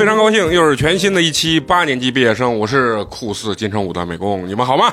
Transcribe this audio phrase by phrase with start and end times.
[0.00, 4.90] 非常高兴，又是全新的一期八年级毕业生，我是酷似金城武的美工，你们好吗？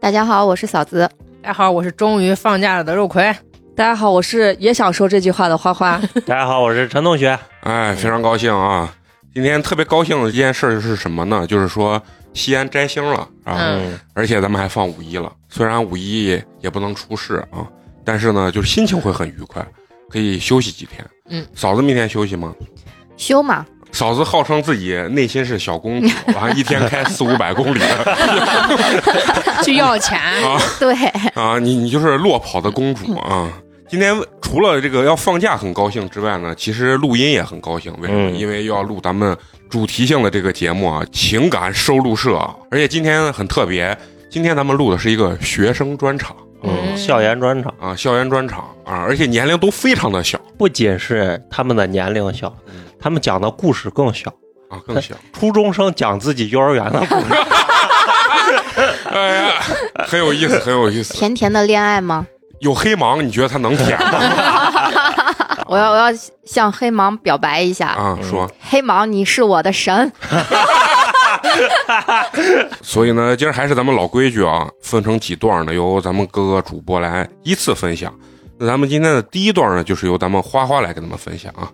[0.00, 1.06] 大家好，我是嫂子。
[1.42, 3.22] 大家好，我是终于放假了的肉葵。
[3.76, 6.00] 大家好，我是也想说这句话的花花。
[6.24, 7.38] 大家好，我是陈同学。
[7.64, 8.90] 哎，非常高兴啊！
[9.34, 11.46] 今天特别高兴的一件事是什么呢？
[11.46, 12.02] 就是说
[12.32, 15.30] 西安摘星了啊，嗯，而且咱们还放五一了。
[15.50, 17.68] 虽然五一也不能出事啊，
[18.06, 19.62] 但是呢，就是心情会很愉快，
[20.08, 21.06] 可以休息几天。
[21.28, 22.54] 嗯，嫂子明天休息吗？
[23.18, 26.08] 休嘛，嫂子号称自己内心是小公主，
[26.38, 27.80] 啊一天开四五百公里
[29.64, 30.94] 去要钱， 啊对，
[31.34, 31.58] 啊！
[31.58, 33.50] 你你就是落跑的公主啊！
[33.88, 37.92] 今天除了这个要放假很高兴之外呢，其实录音也很高兴。
[38.00, 38.30] 为什么？
[38.30, 39.36] 嗯因为要录咱们
[39.68, 42.54] 主题性的这个节目啊，情感收录社啊。
[42.70, 43.96] 而且今天很特别，
[44.30, 52.54] 今天咱们录的是一个学生专场嗯，校园专场啊，校园专场啊，而且年龄都非常的小不仅是他们的年龄小，
[53.00, 54.30] 他们讲的故事更小。
[54.68, 55.14] 啊，更小。
[55.32, 57.34] 初中生讲自己幼儿园的故事，
[59.10, 59.52] 哎呀，
[60.06, 61.12] 很有意思，很有意思。
[61.14, 62.26] 甜甜的恋爱吗？
[62.60, 64.20] 有黑芒，你觉得他能舔吗？
[65.66, 66.06] 我要我要
[66.44, 68.48] 向黑芒表白一下，啊，说。
[68.60, 70.12] 黑芒你是我的神。
[72.82, 78.12] 所以呢，今儿还是咱们老规矩啊，分成几段呢，由咱们各个主播来依次分享。
[78.58, 81.70] 那咱们今天的第一段呢，就是由咱们花花来跟咱们分享啊。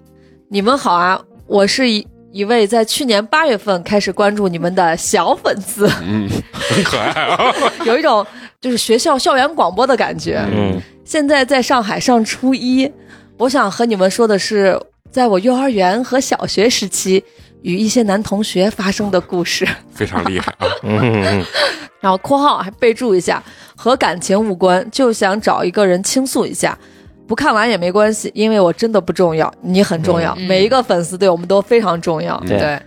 [0.49, 7.53] 你们好啊，我是一一位在去年八月份开始关注你们的小粉丝，嗯，很可爱啊。
[7.85, 8.25] 有一种
[8.61, 10.41] 就是学校校园广播的感觉。
[10.53, 12.91] 嗯，现在在上海上初一，
[13.39, 14.79] 我想和你们说的是，
[15.11, 17.25] 在我幼儿园和小学时期
[17.63, 19.67] 与一些男同学发生的故事。
[19.93, 20.69] 非常厉害啊！
[20.85, 21.45] 嗯 嗯
[22.01, 23.43] 然后括号还备注一下，
[23.75, 26.79] 和感情无关，就想找一个人倾诉一下。
[27.27, 32.37] 不看完也没关系，因为我真的不重要，你很重要，嗯每一个粉丝对我们都非常重要。
[32.45, 32.83] 嗯对对，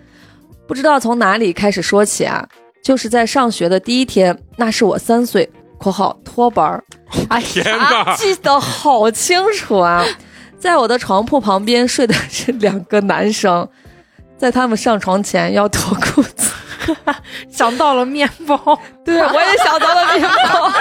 [0.68, 2.48] 不知道从哪里开始说起啊，
[2.84, 6.84] 就是在上学的第一天，那是我三岁（括号托班儿），
[7.30, 10.06] 哎 呀，记得好清楚啊！
[10.58, 13.68] 在我的床铺旁边睡的是两个男生，
[14.38, 16.52] 在他们上床前要脱裤子。
[17.52, 18.58] 想到了面包，
[19.06, 20.72] 对，我也想到了面包。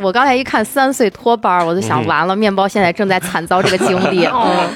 [0.02, 4.26] 我刚才一看三岁托班，我就想嗯完了，面包现在正在惨遭这个经历。
[4.26, 4.68] 嗯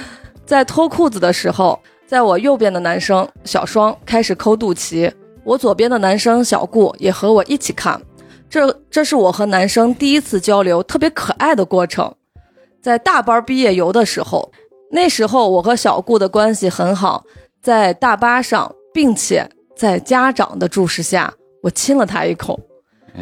[0.44, 5.12] 在脱裤子的时候，在我右边的男生小双开始抠肚脐，
[5.42, 8.00] 我左边的男生小顾也和我一起看。
[8.48, 12.14] 这这是我和男生第一次交流，特别可爱的过程。
[12.80, 14.52] 在大班毕业游的时候，
[14.92, 17.24] 那时候我和小顾的关系很好，
[17.60, 21.32] 在大巴上，并且在家长的注视下，
[21.62, 22.58] 我亲了他一口，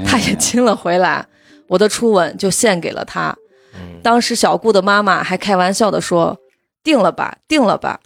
[0.07, 1.27] 他也亲了回来，
[1.69, 3.35] 我的初吻就献给了他。
[3.75, 6.39] 嗯，当时小顾的妈妈还开玩笑的说
[6.85, 7.99] ：“定了吧，定了吧。”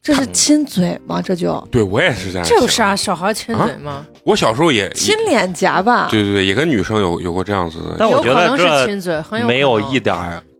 [0.00, 1.20] 这是亲嘴吗？
[1.20, 2.46] 这就对我也是这样。
[2.46, 2.94] 这有啥？？
[2.94, 4.06] 小孩亲嘴吗？
[4.22, 6.06] 我小时候也亲脸颊吧？
[6.08, 7.96] 对对对，也跟女生有有过这样子的。
[7.98, 10.14] 但我觉得有可能是这亲嘴，很有没有一点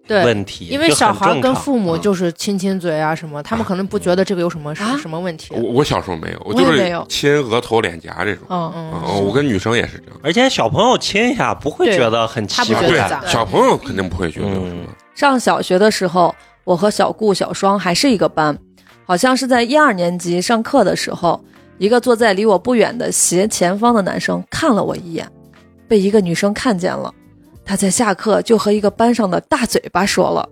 [0.09, 2.01] 问题，因为小孩跟父母嗯。
[2.01, 4.97] 就是亲亲嘴啊什么，他们可能不觉得这个有什么啊。
[5.01, 5.61] 什么问题我。
[5.61, 7.05] 我小时候没有，我就是没有。
[7.09, 8.45] 亲额头、脸颊这种。
[8.49, 10.21] 嗯，嗯，哦，我跟女生也是这样。
[10.23, 13.21] 而且小朋友亲一下不会觉得很奇怪。
[13.27, 14.85] 小朋友肯定不会觉得有什么。
[15.15, 16.35] 上小学的时候，
[16.65, 18.57] 我和小顾、小双还是一个班，
[19.05, 21.43] 好像是在一二年级上课的时候，
[21.79, 25.27] 一个坐在离我不远的斜前方的男生看了我一眼，
[25.89, 27.13] 被一个女生看见了，
[27.67, 30.49] 他在下课就和一个班上的大嘴巴说了，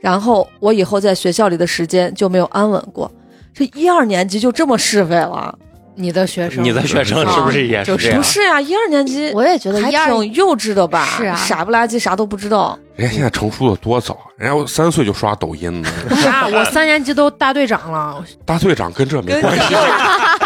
[0.00, 3.10] 然后我以后在学校里的时间就没有安稳过。
[3.54, 5.58] 这一二年级就这么是非了？
[5.94, 8.18] 你的学生，你的学生是不是也就是是这样？
[8.18, 11.04] 不是呀、一二年级我也觉得还一二挺幼稚的吧？
[11.18, 12.78] 是啊傻不拉几，啥都不知道。
[12.96, 15.90] 人家现在成熟的多早，人家我三岁就刷抖音呢。
[16.16, 16.46] 啥？
[16.52, 19.74] 我三年级都大队长了，大队长跟这没关系。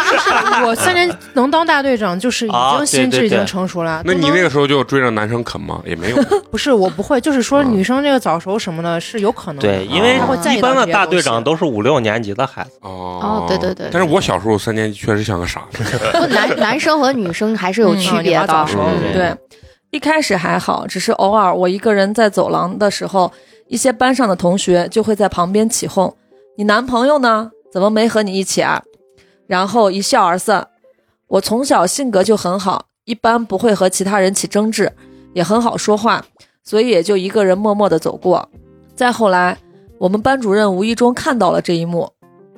[0.65, 4.01] 我三年能当大队长，就是已啊经心智已经成熟了。
[4.05, 5.81] 那你那个时候就追着男生啃吗？
[5.85, 6.17] 也没有。
[6.51, 9.61] 不是我不会，就是说嗯女生这个早熟什么的是有可能的。
[9.61, 15.83] 对，因为他在一般的大队长都是五六年级的孩子，哦哦对对对但是我小时候三年级确实像个傻子。
[16.29, 18.65] 男男生和女生还是有区别的
[19.13, 19.33] 对，
[19.91, 23.31] 一开始还好，只是偶尔我一个人在走廊的时候，
[23.67, 26.13] 一些班上的同学就会在旁边起哄
[26.57, 27.51] ：“你男朋友呢？
[27.71, 28.81] 怎么没和你一起啊？”
[29.47, 30.67] 然后一笑而散。
[31.27, 34.93] 我从小性格就很好，一般不会和其他人起争执，
[35.33, 36.23] 也很好说话，
[36.63, 38.47] 所以也就一个人默默地走过。
[38.95, 39.57] 再后来，
[39.97, 42.11] 我们班主任无意中看到了这一幕，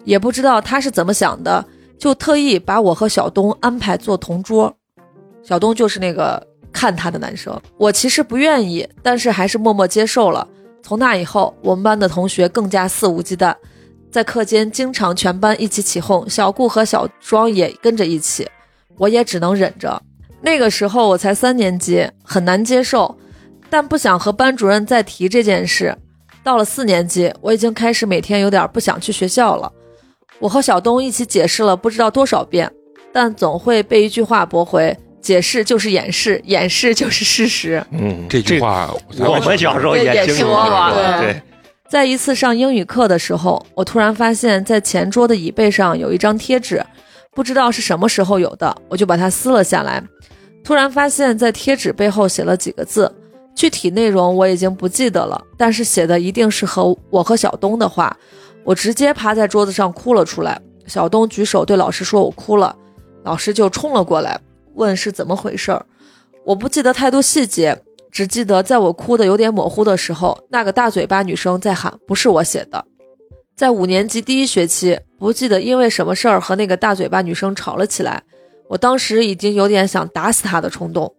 [0.04, 1.66] 也不知道他是怎么想的，
[1.98, 4.76] 就特意把我和小东安排坐同桌。
[5.42, 10.48] 小东就是那个看他的男生，我其实不愿意，但是还是默默接受了。
[10.84, 13.56] 从那以后，我们班的同学更加肆无忌惮，
[14.12, 18.48] 在课间经常全班一起起哄，小顾和小庄也跟着一起，
[18.98, 20.02] 我也只能忍着。
[20.42, 23.18] 那个时候我才三年级，很难接受，
[23.70, 25.96] 但不想和班主任再提这件事。
[26.44, 29.72] 到了四年级，我已经开始每天有点不想去学校了。
[30.40, 32.72] 我和小东一起解释了不知道多少遍，
[33.12, 37.86] 但总会被一句话驳回：解释就是掩饰，掩饰就是事实。
[37.92, 38.90] 嗯，这句话
[39.20, 41.42] 我们小时候也听说过过，对对，
[41.90, 46.86] 在一次上英语课的时候，我突然发现，在前桌的椅背上有一张贴纸，
[47.34, 50.04] 不知道是什么时候有的，我就把它撕了下来。
[50.64, 53.12] 突然发现，在贴纸背后写了几个字，
[53.56, 58.16] 具体内容我已经不记得了，但是写的一定是和我和小东的话。
[58.64, 60.62] 我直接趴在桌子上哭了出来。
[60.86, 62.76] 小东举手对老师说我哭了，
[63.24, 64.40] 老师就冲了过来，
[64.76, 65.84] 问是怎么回事儿。
[66.46, 72.84] 我不记得太多细节，只记得在我哭的有点模糊的时候，那个大嘴巴女生在喊：“不是我写的。”
[73.56, 78.24] 在五年级第一学期，不记得因为什么事儿和那个大嘴巴女生吵了起来。
[78.70, 81.14] 我当时已经有点想打死她的冲动。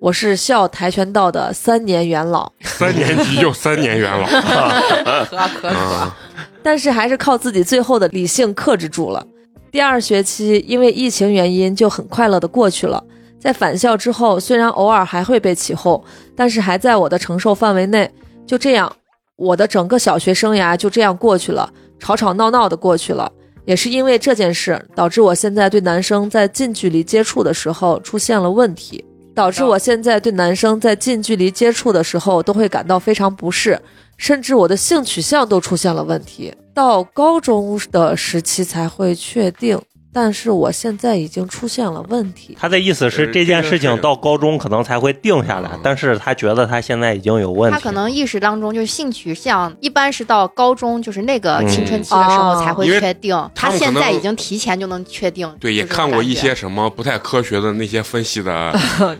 [0.00, 4.26] 我是校跆拳道的三年元老，三年级就三年元老
[5.26, 6.16] 可可啊，
[6.62, 9.24] 但是还是靠自己最后的理性克制住了。
[9.70, 13.04] 第二学期因为疫情原因就很快乐的过去了。
[13.42, 16.00] 在返校之后，虽然偶尔还会被起哄，
[16.36, 18.08] 但是还在我的承受范围内。
[18.46, 18.94] 就这样，
[19.34, 21.68] 我的整个小学生涯就这样过去了，
[21.98, 23.32] 吵吵闹闹的过去了。
[23.64, 29.04] 也是因为这件事，导致我现在对男生在近距离接触的时候出现了问题，
[29.34, 33.80] 导致我现在对男生在近距离接触的时候都会感到非常不适，
[34.16, 36.54] 甚至我的性取向都出现了问题。
[36.72, 39.78] 到高中的时期才会确定，
[40.12, 42.56] 但是我现在已经出现了问题。
[42.60, 52.44] 他的意思是呃这件事情到高中可能才会定下来嗯，但是他觉得他现在已经有问题，他可能意识当中就是性取向，一般是到高中就是那个青春期的时嗯。
[52.44, 53.50] 候才会确定。
[53.54, 55.50] 他现在已经提前就能确定。
[55.58, 58.72] 对，也看过一些什么不太科学的那些分析的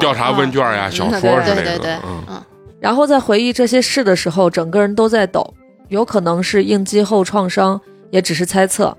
[0.00, 0.92] 调查问卷呀、嗯。
[0.92, 1.62] 小说之类的。
[1.62, 2.42] 对对对，嗯，嗯，
[2.80, 5.52] 然后在回忆这些事的时候，整个人都在抖，
[5.88, 7.78] 有可能是应激后创伤，
[8.10, 8.96] 也只是猜测，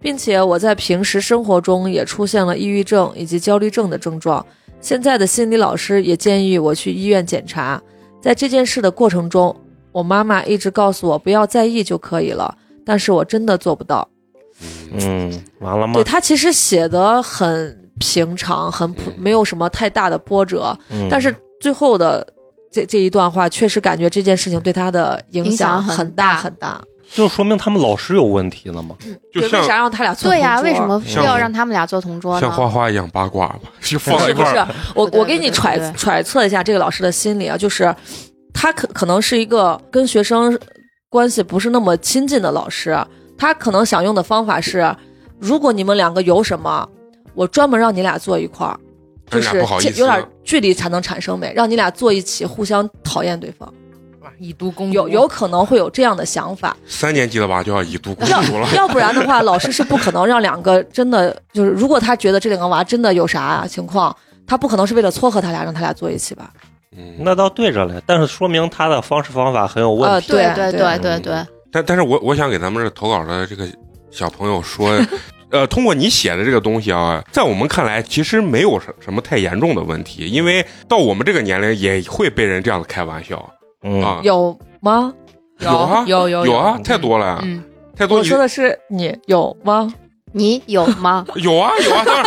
[0.00, 4.44] 并且我在平时生活中也出现了抑郁症以及焦虑症的症状。
[4.80, 7.80] 现在的心理老师也建议我去医院检查。
[8.20, 9.54] 在这件事的过程中，
[9.92, 14.08] 我妈妈一直告诉我不要在意就可以了，但是我真的做不到。
[14.92, 16.04] 嗯，完了吗对？
[16.04, 22.26] 他其实写的很平常，很普，没有什么太大的波折，嗯但是最后的
[22.70, 26.82] 这这一段话，确实感觉这件事情对他的影影响很大很大。
[27.12, 28.96] 就说明他们老师有问题了吗？
[29.34, 32.40] 就，为啥让他俩做对呀，为什么非要让他们俩坐同桌呢？
[32.40, 32.68] 像花？
[32.68, 37.92] 花一样八卦吧，就放不是不是在一块儿，，我对对我给你揣揣测一下这个老师的心理啊，就是
[38.54, 40.56] 他可可能是一个跟学生
[41.08, 42.96] 关系不是那么亲近的老师，
[43.36, 44.94] 他可能想用的方法是，
[45.40, 46.88] 如果你们两个有什么，
[47.34, 48.78] 我专门让你俩坐一块儿，
[49.28, 53.72] 就是咱俩不好意思这有点距离才能产生美，让你俩坐一起，互相讨厌对方，
[54.38, 56.76] 以毒攻毒，有有可能会有这样的想法。
[56.86, 58.68] 三年级了吧就要以毒攻要毒了。
[58.74, 64.14] 要不然的话，老师是不可能让两个真的就是，如果他觉得这两个娃真的有啥情况，
[64.46, 66.50] 他不可能是为了撮合他俩让他俩坐一起吧？
[66.96, 70.32] 嗯，那倒对着嘞，但是说明他的方式方法很有问题。
[70.32, 73.64] 对对对对对，但但是我我想给咱们这投稿的这个
[74.10, 74.98] 小朋友说，
[75.52, 83.48] 呃，通过你写的这个东西啊，在我们看来其实没有什什么太严重的问题，因为到我们这个年龄也会被人这样子开玩笑
[83.82, 84.20] 嗯，啊。
[84.22, 85.12] 有吗？
[85.58, 87.62] 有啊有有有啊，太多了，嗯，
[87.94, 89.92] 太多你我说的是你有吗？
[90.32, 91.26] 你有吗？
[91.36, 92.24] 有啊有啊，当然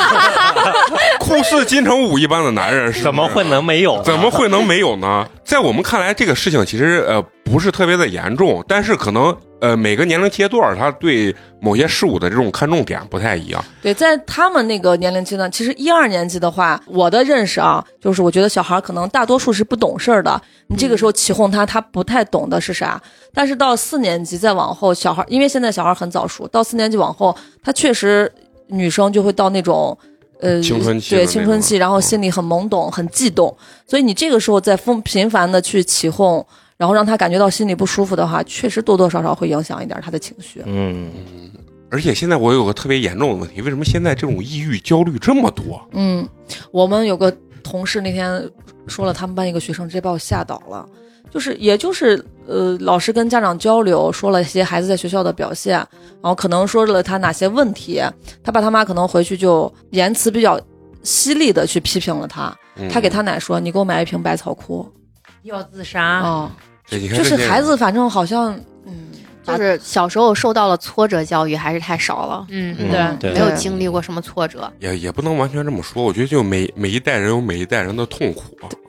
[1.24, 4.02] 酷似金城武一般的男人是怎么会能没有？
[4.04, 5.26] 怎么会能没有呢？
[5.46, 13.64] 在我们看来，这个事情其实呃不是特别的严重，但是可能呃每个年龄阶段，他对某些事物的这种看重点不太一样。
[13.82, 20.42] 对，在他们那个年龄阶段，其实一二年级的话，我的认识啊，就是我觉得小孩可能大多数是不懂事儿的。
[20.68, 23.02] 你这个时候起哄他，他不太懂的是啥。
[23.34, 28.32] 但是到四年级再往后，小孩因为现在小孩很早熟，到四年级往后，他确实
[28.68, 29.98] 女生就会到那种。
[30.44, 33.56] 呃，青春期对青春期，然后嗯心里很懵懂、很悸动，
[33.88, 36.46] 所以你这个时候在疯频繁的去起哄，
[36.76, 40.62] 然后让他感觉到心里不舒服的话，确实多多少少会影响一点他的情绪。
[40.66, 41.10] 嗯，
[41.90, 45.82] 而且现在我有个特别严重的问题，为什么现在这种抑郁、焦虑这么多？
[45.94, 46.28] 嗯，
[46.72, 47.34] 我们有个
[47.64, 48.46] 同事那天
[48.86, 50.86] 说了，他们班一个学生直接把我吓倒了。
[51.34, 55.78] 就是，也就是，呃，老师跟家长交流，说了一些孩子在学校的表现，
[56.22, 58.00] 然后可能说了他哪些问题，
[58.44, 60.62] 他爸他妈可能回去就言辞比较
[61.02, 62.56] 犀利的去批评了他。
[62.76, 64.88] 嗯他给他奶说：“你给我买一瓶百草枯。
[65.42, 66.52] 要自杀，哦，
[66.86, 68.54] 这你看就是孩子，反正好像，
[68.86, 69.10] 嗯，
[69.44, 74.72] 就是小时候受到了挫折教育还是太少了，嗯，嗯对，对没有经历过什么挫折。
[74.80, 78.44] 也也不能完全这么说，我觉得就每每一代人有每一代人的痛苦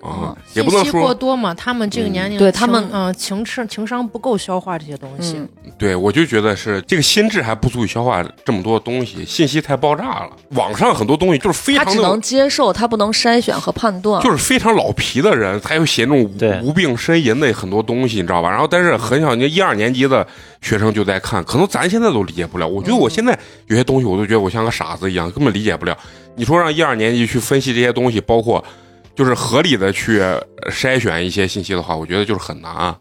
[0.06, 5.36] 啊，也不能信息过多嘛，他们这个年龄对他们嗯情商情商不够消化这些东西。
[5.38, 10.30] 嗯，对，我就觉得是这个心智还不足以消化这么多东西，信息太爆炸了。
[10.50, 14.22] 网上很多东西就是非常他只能接受，他不能筛选和判断。
[14.22, 18.50] 就是非常老皮的人，才会写那种对无无病呻吟的很多东西，你知道吧？
[18.50, 20.26] 然后，但是很小，你一二年级的
[20.60, 22.66] 学生就在看，可能咱现在都理解不了。
[22.66, 25.96] 我觉得我现在有些东西，我都觉得我像个傻子一样，根本理解不了。
[26.36, 28.64] 你说让一二年级去分析这些东西，包括
[29.14, 30.20] 就是合理的去
[30.70, 32.94] 筛选一些信息的话，我觉得就是很难。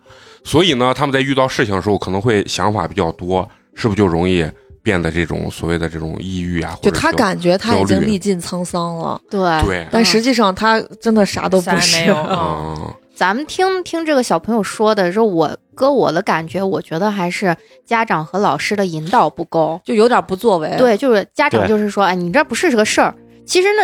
[0.44, 4.46] 所以呢，他们在遇到事情的时候，可能会想法比较多，是不是就容易
[4.82, 6.78] 变得这种所谓的这种抑郁啊？
[6.82, 12.08] 就或者是他感觉他已经历尽沧桑了，对，对，但实际上他真的啥都不是没。
[12.08, 19.80] 有嗯，咱们听听这个小朋友说的，说我搁我的感觉，我觉得还是家长和老师的引导不够。
[19.86, 23.15] 就有点不作为。，对，就是家长就是说，哎，你这不是个事儿。
[23.46, 23.84] 其实呢，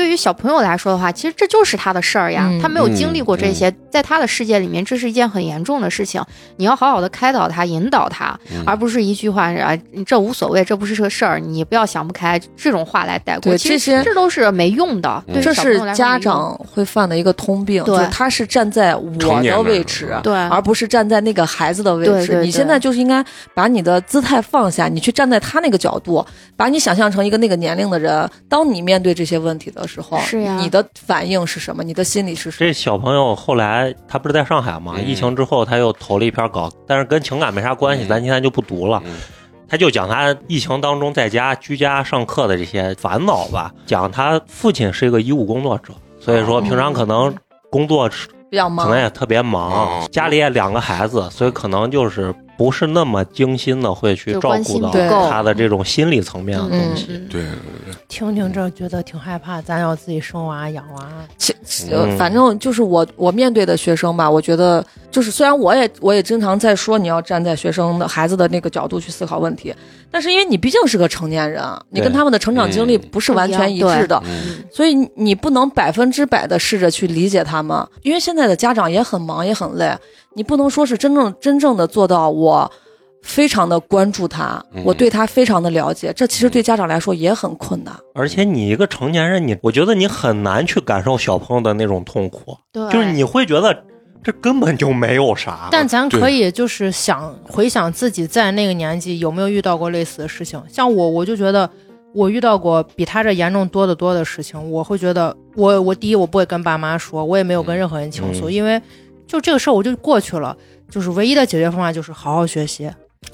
[0.00, 2.48] 对于小朋友来说的话，其实这就是他的事儿呀。
[2.50, 6.22] 嗯他没有经历过这些，在他的世界里面，这是一件很严重的事情。
[6.56, 9.76] 你要好好的开导他、引导他，嗯而不是一句话啊，
[10.06, 13.52] 这无所谓，这不是个事儿，你不要想不开这种话来带过。
[13.52, 15.22] 对其实这都是没用的。
[15.26, 22.10] 嗯对这是家长会犯的一个通病，对就是他是站在我的位置，嗯对，而不是站在那个孩子的位置。
[22.10, 26.24] 对对对你现在就是应该把你的姿态放下，你去站在他那个角度，
[26.56, 28.28] 把你想象成一个那个年龄的人。
[28.48, 31.82] 当你面对这些问题的时候，是呀你的反应是什么？
[31.82, 32.66] 你的心理是什么？
[32.66, 34.94] 这小朋友后来他不是在上海吗？
[34.96, 39.02] 嗯疫情之后他又投了一篇稿，但是跟情感没啥关系，嗯咱今天就不读了。
[39.04, 39.16] 嗯
[39.68, 47.32] 他就讲他疫情当中在家居家上课的这些烦恼吧，讲他父亲是一个医务工作者，所以说平常可能
[47.70, 48.10] 工作
[48.50, 49.00] 比较忙可能。
[49.00, 54.90] 也特别忙哦，家里也两个孩子，所以可能就是不是那么精心的会去照顾到
[55.30, 57.06] 他的这种心理层面的东西。
[57.08, 57.42] 嗯对，
[58.06, 61.08] 听听这觉得挺害怕，咱要自己生娃养娃。
[61.38, 61.54] 其
[62.18, 69.74] 反正就是我我面对的学生吧，我觉得就是虽然我也我也经常在说你要站在学生的孩子的那个角度去思考问题，
[70.10, 79.96] 但是因为你毕竟是个成年人，你跟他们的成长经历嗯不是完全一致的，嗯所以你不能百分之百的试着去理解他们，因为现在的家长也很忙也很累，
[80.34, 82.70] 你不能说是真正真正的做到我。
[83.22, 87.94] 非常的关注他，嗯我对他非常的了解，这其实对家长来说也很困难。
[88.14, 93.84] 而且你一个成年人，你我觉得你很难去感受小朋友的那种痛苦，就是你会觉得
[94.22, 95.68] 这根本就没有啥。
[95.70, 100.62] 但咱可以就是想回想自己在那个年纪有没有遇到过类似的事情。
[100.68, 101.68] 像我，我就觉得
[102.12, 104.70] 我遇到过比他这严重多得多的事情。
[104.70, 108.80] 我会觉得我我第一我不会跟爸妈说，我也没有跟任何人倾诉，嗯因为
[109.26, 110.56] 就这个事儿我就过去了。
[110.90, 112.90] 就是唯一的解决方法就是好好学习。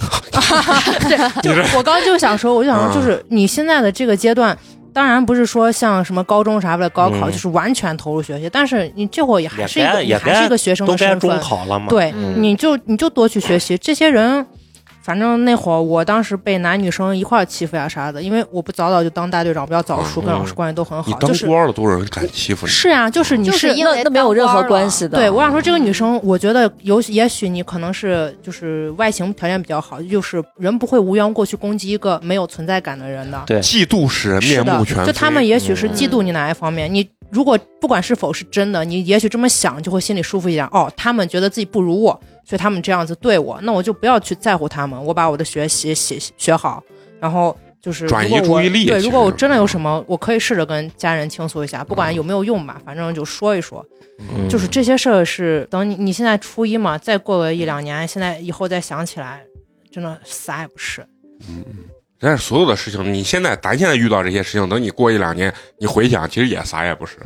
[1.43, 4.57] 对，就我刚刚就想说，我就想说，嗯就是你现在的这个阶段。
[4.97, 11.89] 当然不是说像什么高中啥为了高考，嗯就是完全投入学习，但是你这会儿也还是一个，该也还是一个学生都该中的身份，考了嘛？
[11.91, 13.77] 对，嗯你就你就多去学习。
[13.77, 14.47] 这些人，
[15.07, 21.09] 反正那会儿我当时被男女生一块儿欺负呀啥的，因为我不早早就当大队长，比较早熟，跟老师关系都很好。
[21.09, 25.17] 你当就是官了多少人敢欺负你，是啊，就是你就是因为那那没有任何关系的。
[25.17, 33.41] 对我想说，这个女生，我觉得有也许你可能是就是外形条件比较好，就是人不会无缘无故去攻击一个没有存在感的人的。
[33.47, 35.07] 对嫉妒使人是的面目全，非。
[35.07, 40.67] 就他们也许是嗯嫉妒你哪一方面，你如果不管是否是真的，你也许这么想就会心里舒服一点。
[40.67, 46.83] 哦，他们觉得自己不如我，所以他们这样子对我，那我就不要去在乎他们，我把我的学习写学好，
[47.21, 53.85] 然后就是转移注意力对如果我真的有什么，我可以试着跟家人倾诉一下，不管有没有用吧，反正就说一说。
[54.19, 59.45] 嗯就是这些事儿是等你你现在初一嘛，再过个一两年，现在以后再想起来，
[59.91, 61.07] 真的啥也不是。
[62.19, 67.17] 但是所有的事情，你现在咱现在遇到这些事情，等你过一两年，你回想，其实也啥也不是。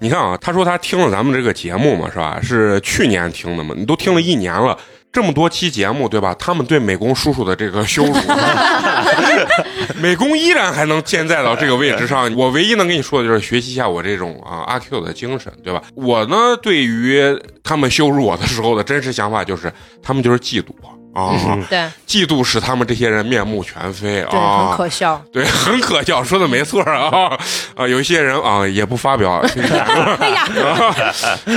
[0.00, 2.40] 你看啊，他说他听了咱们这个节目嘛，是吧？
[2.40, 3.74] 是去年听的嘛？
[3.76, 4.78] 你都听了一年了，
[5.12, 6.32] 这么多期节目，对吧？
[6.38, 8.14] 他们对美工叔叔的这个羞辱，
[10.00, 12.32] 美工依然还能健在到这个位置上。
[12.36, 15.82] 我唯一能跟你说的就是学习一下我这种啊阿 Q 的精神，对吧？
[15.96, 17.20] 我呢，对于
[17.64, 25.20] 他们羞辱我的时候的真实想法就是，他们就是嫉妒我啊，嗯对嫉妒使他们这些人面目全非对，啊，很可笑。
[25.32, 27.36] 对，很可笑，说的没错啊
[27.74, 27.86] 啊！
[27.88, 29.42] 有一些人啊也不发表
[30.20, 30.94] 哎呀，啊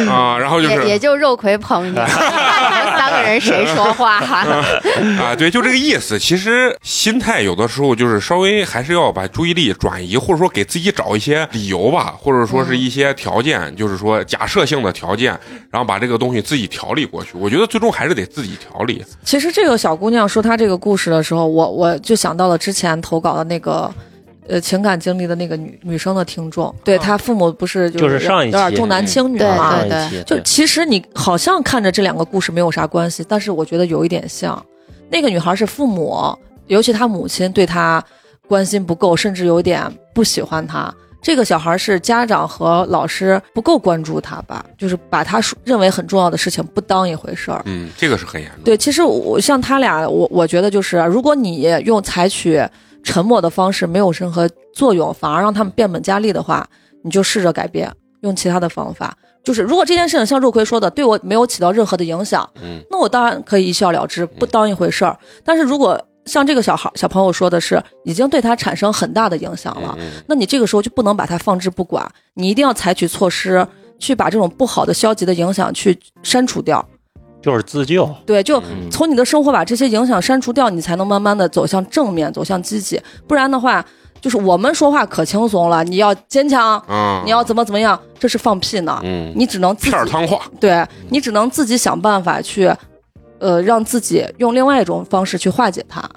[0.09, 4.15] 啊，然后就是也也就肉葵捧你， 三个人谁说话？
[5.19, 6.17] 啊，对，就这个意思。
[6.19, 15.37] 其实心态有的时候就是稍微还是要把注意力转移，或者说给自己找一些理由吧，或者说是一些条件，就是说假设性的条件，
[15.71, 17.31] 然后把这个东西自己调理过去。
[17.35, 19.03] 我觉得最终还是得自己调理。
[19.23, 23.93] 其实这个小姑娘说她这个故事的时候，我我就想到了之前投稿的那个。
[24.47, 29.77] 呃，情感经历的那个女女生的听众，对她父母不是就是是上一有点重男轻女对嘛？
[29.77, 34.61] 上一对期就其实你好像看着这两个故事没有啥关系，但是我觉得有一点像。
[35.09, 36.35] 那个女孩是父母，
[36.67, 38.03] 尤其她母亲对她
[38.47, 39.81] 关心不够，甚至有点
[40.13, 40.93] 不喜欢她。
[41.21, 47.61] 这个小孩是家长和老师不够关注他吧，就是把他说认为很重要的事情不当一回事儿。
[47.65, 48.63] 嗯，这个是很严重。
[48.63, 52.61] 对，其实我像他俩，我我觉得就是，如果你用采取
[53.03, 56.67] 沉默的方式没有任何作用，反而让他们变本加厉的话，
[57.03, 59.15] 你就试着改变，用其他的方法。
[59.43, 65.17] 就是如果这件事情像肉葵说的，对我没有起到任何的影响，嗯，那我当然可以一笑了之，不当一回事儿。
[65.43, 73.67] 但是如果像这个小孩小朋友说的是，已经对他产生很大的影响了，嗯那你这个时候就不能把他放置不管，你一定要采取措施
[73.99, 76.83] 去把这种不好的、消极的影响去删除掉。
[77.41, 78.07] 就是自救。
[78.23, 83.01] 对，就嗯从你的生活把这些影响删除掉，你才能慢慢的走向正面，走向积极。
[83.27, 83.83] 不然的话，
[84.21, 89.01] 就是我们说话可轻松了，你要坚强，啊，你要怎么怎么样，这是放屁呢。
[89.03, 90.39] 嗯，你只能自己片儿汤话。
[90.59, 92.71] 对你只能自己想办法去，
[93.41, 96.07] 呃，让自己用另外一种方式去化解它。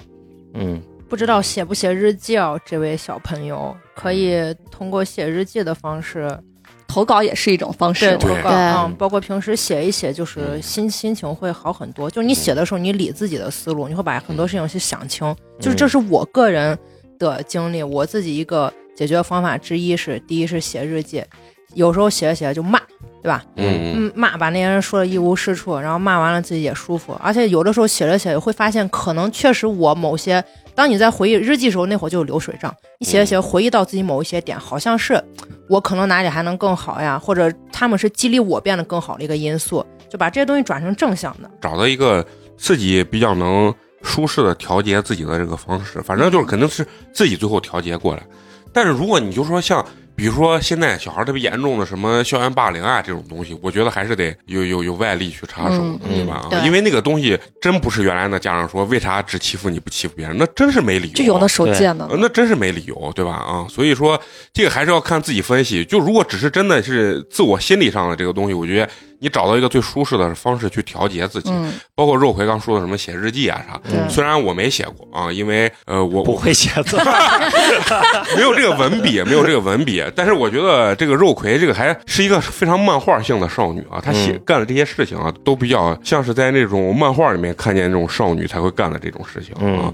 [0.53, 0.79] 嗯，
[1.09, 2.57] 不知道写不写日记哦？
[2.63, 6.29] 这位小朋友可以通过写日记的方式，
[6.87, 8.17] 投稿也是一种方式嘛。
[8.17, 12.07] 对投稿对啊，包括平时写一写，就是心心情会好很多。
[12.07, 15.35] 就是你写的时候，你理自己的思路，你会把很多事情去想清。
[15.59, 16.77] 就是这是我个人
[17.17, 21.23] 的经历，我自己一个解决方法之一是，第一是写日记，
[21.75, 22.79] 有时候写着写着就骂，
[23.21, 23.43] 对吧？
[23.55, 35.21] 嗯嗯，骂把那些人说的一无是处，然后骂完了自己也舒服，而且有的时候写着写着会发现，可能确实我某些，当你在回忆日记时候，那会儿就有流水账，你写着写着回忆到自己某一些点，好像是
[35.69, 41.49] 我可能哪里还能更好呀，或者他们是激励我变得更好的一个因素，就把这些东西转成正向的。
[41.61, 42.25] 找到一个
[42.57, 48.23] 自己比较能舒适的调节自己的这个方式，反正就是肯定是自己最后调节过来。
[48.71, 49.83] 但是如果你就说像，
[50.15, 56.47] 比如说现在小孩特别严重的什么校园霸凌啊这种东西，我觉得还是得有有有外力去插手，嗯对吧？
[56.49, 61.13] 对因为那个东西真不是原来的家长说为啥只欺负你不欺负别人，那真是没理由。
[61.13, 63.33] 就有那手贱的呃，那真是没理由，对吧？
[63.33, 64.19] 啊，所以说
[64.53, 65.83] 这个还是要看自己分析。
[65.83, 73.79] 就如果只是真的是自我心理上的这个东西，我觉得你找到一个最舒适的方式去调节自己，嗯，包括肉葵刚说的什么写日记啊啥。
[73.89, 76.97] 对虽然我没写过啊，因为呃我不会写字。
[78.35, 89.93] 没有这个文笔，没有这个文笔，但是我觉得这个肉葵这个还是一个非常漫画性的少女啊，她写、嗯干的这些事情啊，都比较像是在那种漫画里面看见那种少女才会干的这种事情啊。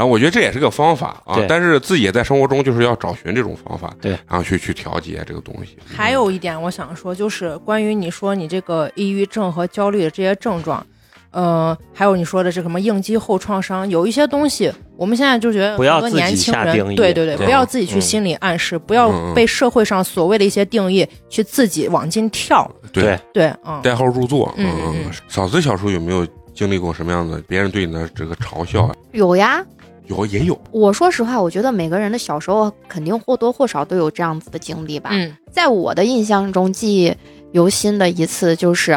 [0.00, 5.76] 嗯然后我觉得这也是个方法啊，但是自己也在生活中就是要找寻这种方法，对，然后去去调节这个东西。
[5.94, 10.82] 还有一点我想说，就是关于你说你这个抑郁症和焦虑的这些症状，
[11.32, 28.94] 呃，还有你说的这什么应激后创伤，有一些东西，我们现在就觉得不要很多自己年轻人下定，义对对对，不要自己去嗯心理暗示，不要被社会上所谓的一些定义去自己往进跳，对对对，嗯，代号入座，嗯嗯嗯嫂子小时候有没有经历过什么样的别人对你的这个嘲笑啊？
[29.12, 29.62] 有呀。
[30.18, 35.10] 有也有，我说实话，我觉得每个人的小时候肯定或多或少都有这样子的经历吧。
[35.12, 37.12] 嗯在我的印象中，记忆
[37.52, 38.92] 犹新的一次就是，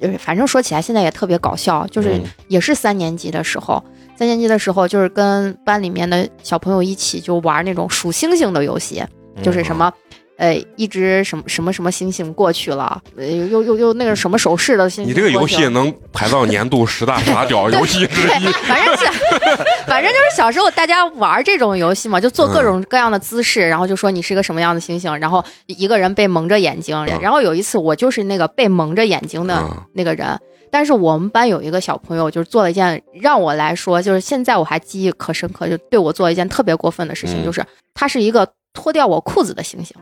[0.00, 3.82] 呃反正说起来现在也特别搞笑，就是嗯也是三年级的时候，
[4.16, 9.02] 三年级的时候就是跟班里面的小朋友一起就玩那种数星星的游戏，
[9.36, 9.92] 嗯就是什么。
[10.38, 18.44] 呃，一只什么什么什么星星过去了，呃，又又又那个什么手势的星星你这个游戏能排到年度十大傻屌游戏之一。
[18.46, 19.04] 对，反正是，
[19.88, 27.18] 反正就是小时候大家玩这种游戏嘛，就做各种各样的姿势，然后就说你是个什么样的星星，然后一个人被蒙着眼睛，嗯。
[27.20, 29.82] 然后有一次我就是那个被蒙着眼睛的嗯。
[29.94, 30.38] 那个人。
[30.70, 37.44] 但是我们班有一个小朋友，就是做了一件让我来说，就是现在我还记忆可深刻，就对我做了一件特别过分的事情，嗯。
[37.44, 39.96] 就是他是一个脱掉我裤子的星星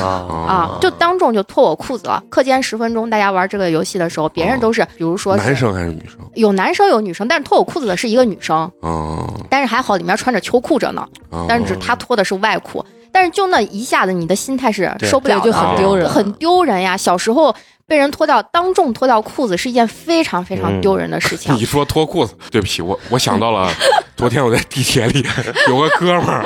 [0.00, 0.04] 啊
[0.48, 2.22] 啊，就当众就脱我裤子了。
[2.30, 6.18] 课间十分钟，大家玩这个游戏的时候，别人都是，比如说男生还是女生？
[6.34, 16.96] 有男生有女生，但是脱我裤子的是一个女生，啊，但是还好里面穿着秋裤着呢，啊但是只他脱的是外裤，但是就那一下子，你的心态是受不了的，就很丢人，很丢人呀。
[16.96, 17.54] 小时候
[17.86, 21.54] 被人脱掉，当众脱掉裤子是一件非常非常丢人的事情。
[21.56, 23.70] 你说脱裤子，对不起，我我想到了，
[24.16, 25.26] 昨天我在地铁里
[25.68, 26.44] 有个哥们儿，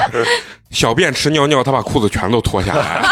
[0.77, 3.09] 小便池尿尿，他把裤子全都脱下来了。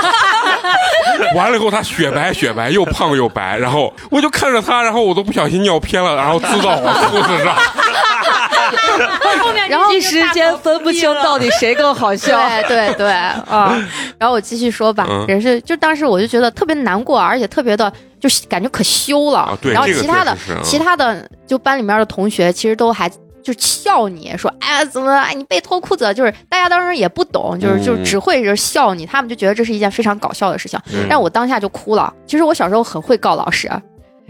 [1.35, 7.57] 完了以后他雪白雪白，又胖又白，然后我就看着他，然后我都不小心尿偏了，然后滋到我裤子上。
[9.41, 12.39] 后面然后一时间分不清到底谁更好笑。
[12.69, 13.11] 对对对
[13.49, 13.75] 啊！
[14.19, 19.39] 然后我继续说吧，嗯也是就当时我就觉得特别难过，而且特别的，就是感觉可羞了。
[19.39, 23.11] 啊然后其他的其他的就班里面的同学其实都还。
[23.45, 26.15] 就笑你说，哎呀，怎么，哎，你被脱裤子了？
[26.15, 30.81] 就是大家当时也不懂，就是就嗯只会是笑你，他们就觉得这是一件非常搞笑的事情。
[30.93, 32.13] 嗯但我当下就哭了。
[32.27, 33.71] 其实我小时候很会告老师，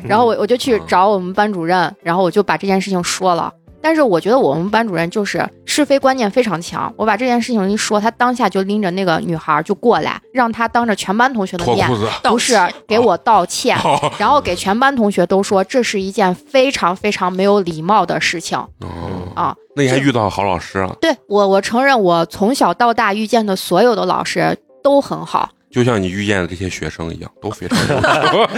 [0.03, 3.53] 然后我我就去找我们班主任，然后我就把这件事情说了。
[3.85, 11.87] 但是我觉得我们班主任就是是非观念非常强，我把这件事情一说，他当下就拎着那个女孩就过来，让她当着全班同学的面
[12.23, 12.57] 不是
[12.88, 19.55] 给我道歉，哦然后给全班同学都说这是一件非常非常没有礼貌的事情哦，啊。
[19.77, 20.97] 那你还遇到好老师啊？
[20.99, 28.48] 对我，我承认我从小到大遇见的所有的老师都很好，就像你遇见的这些学生一样，都非常优秀。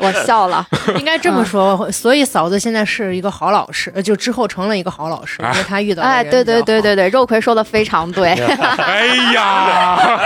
[0.00, 0.66] 我笑了。
[0.96, 8.30] 应该这么说，所以嫂子现在是一个好老师，呃就之后成了一个好老师，因为她遇到哎，对对对对对，肉葵说的非常对。
[8.30, 10.18] 哎呀，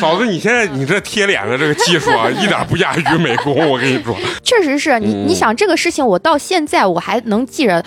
[0.00, 4.16] 嫂子，你现在你这贴脸的这个技术啊，一点不亚于美工，我跟你说。
[4.44, 7.84] 确实是你，嗯你想这个事情，我到现在我还能记着。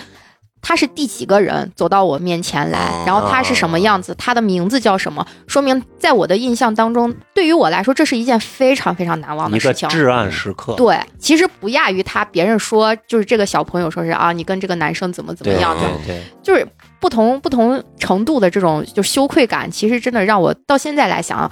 [0.60, 5.26] 他是第几个人走到我面前来啊，然后他是什么样子，他的名字叫什么？
[5.46, 9.88] 说明在我的印象当中，对于我来说，这是一件非常非常难忘的事情。
[9.88, 10.74] 至暗时刻。
[10.74, 16.66] 对，其实不亚于他别人说，就是这个小朋友说是啊，你跟这个男生怎么怎么样，的对对，就是
[17.00, 21.50] 不同不同程度的这种就羞愧感，其实真的让我到现在来想，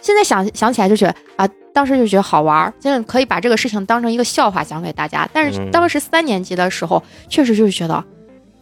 [0.00, 5.28] 现在想想起来就觉得啊，当时就觉得好玩儿，真的可以把这个事情当成一个笑话讲给大家。
[5.32, 8.02] 但是嗯当时三年级的时候，确实就是觉得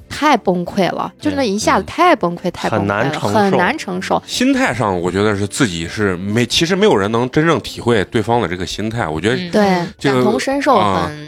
[0.09, 4.23] 太崩溃了，就是那一下子太崩溃，太崩溃了，很难承很受难承受。
[4.27, 9.07] 心态上，我觉得是自己是没，其实没有人能真正体会对方的这个心态。
[9.07, 10.81] 我觉得嗯对，这个感同身受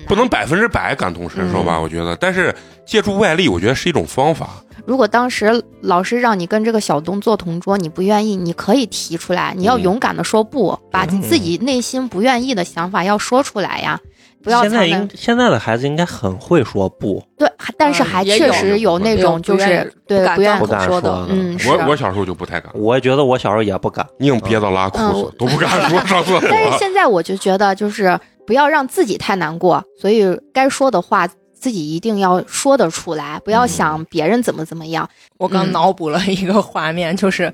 [0.07, 2.17] 不能百分之百感同身受吧，我觉得。
[2.17, 2.55] 但是
[2.87, 4.49] 借助外力，我觉得是一种方法。
[4.87, 14.01] 如果当时老师让你跟这个小东做同桌，你不愿意，你可以提出来，你要嗯勇敢的说不，把嗯自己内心不愿意的想法要说出来呀，
[14.43, 21.27] 不要现在应现在的孩子应该很会说不，对，还但是嗯还确实有那种就是对不愿意说的的。
[21.31, 21.59] 嗯。
[21.67, 24.07] 我我小时候就不太敢，我觉得我小时候也不敢。
[24.21, 26.49] 硬憋到拉裤嗯子，都不敢说上厕所。
[26.51, 35.09] 但是现在我就觉得，就是不要让自己太难过，所以该说的话自己一定要说得出来，不要嗯想别人怎么怎么样。
[35.39, 37.53] 我刚嗯脑补了一个画面，就是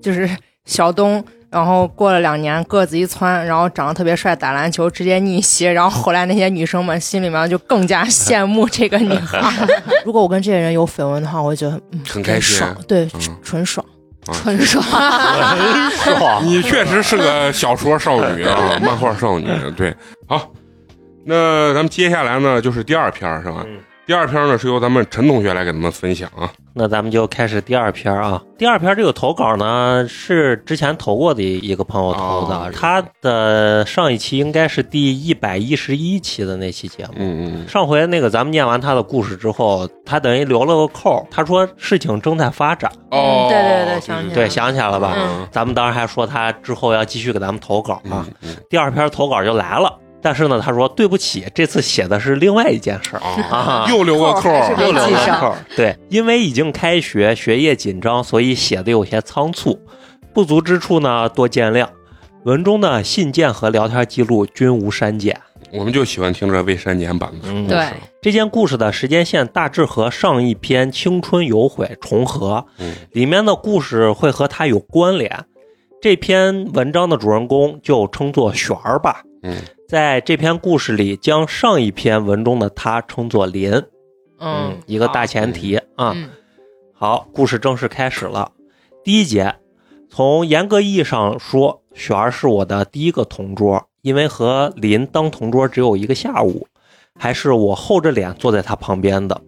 [0.00, 0.28] 就是
[0.70, 9.42] 小东，然后过了两年个子一窜，然后长得特别帅，打篮球直接逆袭，然后后来那些女生们心里面就更加羡慕这个女孩。
[10.06, 13.84] 如果我跟这些人有绯闻的话，我就觉得嗯很开心爽，对，嗯纯爽。
[14.32, 16.46] 纯爽，纯爽？
[16.46, 19.48] 你确实是个小说少女啊，漫画少女。
[19.76, 19.92] 对，
[20.28, 20.52] 好，
[21.24, 23.64] 那咱们接下来呢，就是第二篇是吧？
[23.66, 26.50] 嗯第二篇呢是由咱们陈同学来给咱们分享啊。
[26.72, 28.42] 那咱们就开始第二篇啊。
[28.58, 37.12] 第二篇这个投稿呢，是之前投过的一个朋友投的，哦他的上一期应该是第一百一十一期的那期节目。
[37.16, 42.90] 嗯嗯上回那个咱们念完他的故事之后，他等于留了个扣儿，他说事情正在发展。
[43.10, 45.14] 哦，对对对想起来对，想起来了吧？
[45.16, 48.26] 嗯咱们当时还说他之后要继续给咱们投稿啊。
[48.26, 53.20] 嗯嗯第二篇投稿就来了，但是呢，他说对不起，这次写的是另外一件事儿。
[53.20, 55.56] 啊啊，又留个扣又留记上了扣儿。
[55.76, 59.78] 对，因为已经开学，学业紧张，所以写的有些仓促，
[60.32, 61.86] 不足之处呢多见谅。
[62.44, 65.38] 文中的信件和聊天记录均无删减。
[65.72, 67.88] 我们就喜欢听这未删减版的嗯故事。
[68.22, 75.44] 这件故事的时间线大致和上一篇《青春有悔》重合，嗯里面的故事会和它有关联。
[76.02, 79.22] 这篇文章的主人公就称作璇儿吧。
[79.42, 79.58] 嗯，
[79.90, 83.72] 在这篇故事里，将上一篇文中的他称作林。
[84.38, 86.12] 嗯，一个大前提啊。
[86.14, 86.30] 嗯
[86.94, 88.52] 好，故事正式开始了。
[89.02, 89.52] 第一节，
[90.08, 96.68] 从严格意义上说，雪儿是我的第一个同桌，因为和林当同桌只有一个下午，
[97.18, 99.40] 还是我厚着脸坐在他旁边的。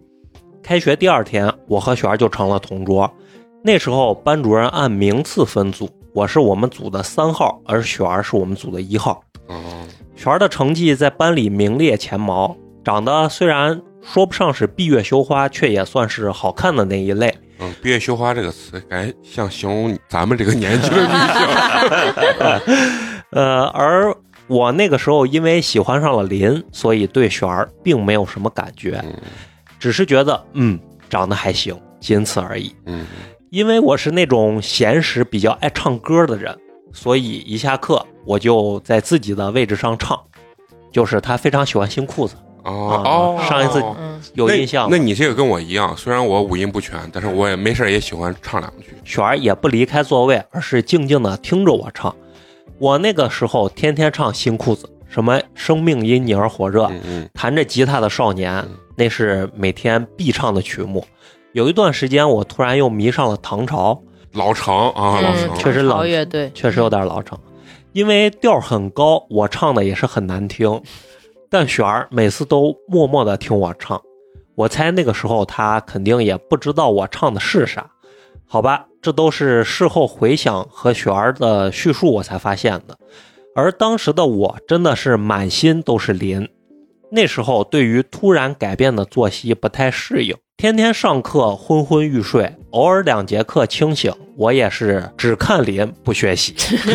[0.61, 3.09] 开学第二天，我和雪儿就成了同桌。
[3.63, 9.23] 那时候班主任按名次分组，我是我们组的三号，而雪儿是我们组的一号。
[9.47, 9.87] 哦，
[10.23, 17.35] 璇儿的成绩在班里名列前茅，长得虽然说不上是闭月羞花，却也算是好看的那一类。
[17.59, 22.77] 嗯，闭月羞花这个词，感觉像形容咱们这个年纪的女性。
[23.31, 24.15] 呃，而
[24.47, 29.13] 我那个时候因为喜欢上了林，所以对璇儿并没有什么感觉，嗯
[29.77, 32.73] 只是觉得嗯长得还行，仅此而已。
[32.85, 33.05] 嗯
[33.49, 36.57] 因为我是那种闲时比较爱唱歌的人，
[36.93, 40.17] 所以一下课我就在自己的位置上唱，
[40.91, 43.83] 就是他非常喜欢新裤子，哦哦，上一次
[44.35, 48.95] 有印象吗那你这个跟我一样，虽然我五音不全，但是我也没事儿也喜欢唱两句。
[49.03, 52.15] 雪儿也不离开座位，而是静静的听着我唱。
[52.77, 61.05] 我那个时候天天唱新裤子，什么生命因你而火热，嗯嗯弹着吉他的少年，那是每天必唱的曲目。
[61.53, 64.01] 有一段时间，我突然又迷上了唐朝，
[64.33, 66.51] 老成啊，老嗯成，确实冷陶乐队。
[66.53, 67.37] 确实有点老成，
[67.91, 70.81] 因为调很高，我唱的也是很难听。
[71.49, 74.01] 但雪儿每次都默默的听我唱，
[74.55, 77.91] 我猜那个时候她肯定也不知道我唱的是啥，
[78.47, 82.97] 好吧，这都是事后回想和雪儿的叙述我才发现的。
[83.55, 86.49] 而当时的我真的是满心都是林，
[87.11, 96.53] 那时候对于突然改变的作息不太适应，天天上课昏昏欲睡，偶尔两节课清醒，我也是只看脸不学习。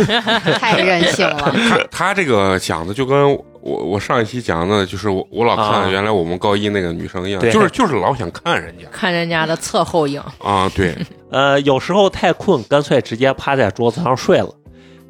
[0.58, 1.52] 太任性了。
[1.68, 10.96] 他他这个讲的就跟我我上一期讲的，就是我我老啊看原来我们高一那个女生一样，对就是就是老想看人家看人家的侧后影，啊，对，
[11.30, 14.48] 呃，有时候太困，干脆直接趴在桌子上睡了。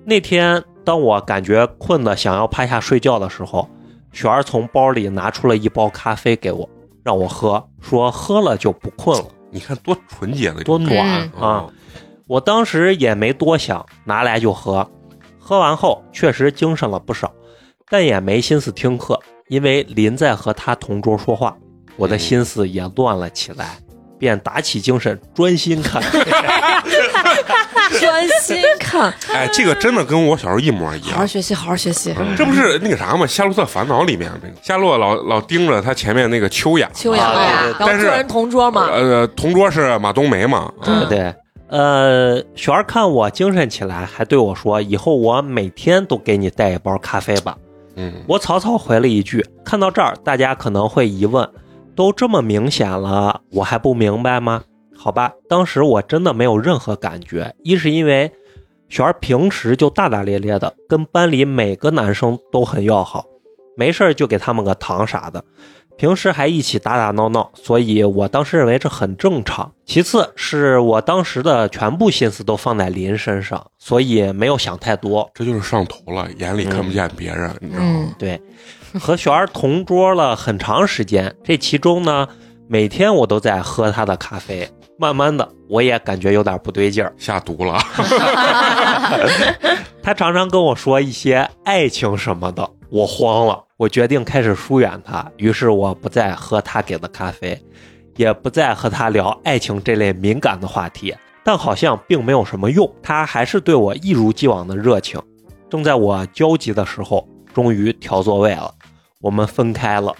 [0.04, 3.70] 那天，当我感觉困的想要趴下睡觉的时候，
[4.10, 6.68] 雪儿从包里拿出了一包咖啡给我，
[7.04, 9.26] 让我喝，说喝了就不困了。
[9.50, 11.66] 你看多纯洁的多暖嗯啊！
[12.26, 14.87] 我当时也没多想，拿来就喝。
[15.38, 17.32] 喝完后确实精神了不少，
[17.88, 21.56] 但也没心思听课，因为林在和他同桌说话，
[21.96, 23.78] 我的心思也乱了起来，
[24.18, 26.02] 便打起精神专心看。
[27.98, 31.11] 专心看， 哎，这个真的跟我小时候一模一样。
[31.12, 32.14] 好好学习，好好学习。
[32.37, 33.24] 这不是那个啥吗？
[33.26, 40.70] 《夏洛特烦恼》里面那个夏洛老老盯着他前面那个秋雅，秋雅啊呀，然后个人同桌嘛，呃，同桌是马冬梅嘛？
[40.87, 41.35] 嗯对对，
[41.68, 47.57] 呃，雪儿看我精神起来，还对我说：“以后我每天都给你带一包咖啡吧。”
[47.96, 49.44] 嗯，我草草回了一句。
[49.64, 51.48] 看到这儿，大家可能会疑问：
[51.98, 54.62] 都这么明显了，我还不明白吗？
[54.96, 58.30] 好吧，当时我真的没有任何感觉，一是因为
[58.88, 63.24] 璇儿平时就大大咧咧的，跟班里每个男生都很要好，
[63.76, 65.44] 没事儿就给他们个糖啥的，
[65.98, 69.72] 平时还一起打打闹闹，所以我当时认为这很正常。
[69.84, 75.28] 其次是我当时的全部心思都放在林身上，所以没有想太多。
[75.34, 77.88] 这就是上头了，眼里看不见别人，你知道吗？
[77.90, 78.40] 嗯，对，
[79.00, 82.28] 和璇儿同桌了很长时间，这其中呢，
[82.68, 84.70] 每天我都在喝她的咖啡。
[84.98, 87.12] 慢慢的，我也感觉有点不对劲儿。
[87.16, 87.78] 下毒了，
[90.02, 95.24] 他常常跟我说一些爱情什么的，我慌了，我决定开始疏远他。
[95.37, 97.62] 于是我不再喝他给的咖啡，
[98.16, 101.14] 也不再和他聊爱情这类敏感的话题。
[101.44, 105.18] 但好像并没有什么用，他还是对我一如既往的热情。
[105.70, 108.74] 正在我焦急的时候，终于调座位了，
[109.20, 110.12] 我们分开了。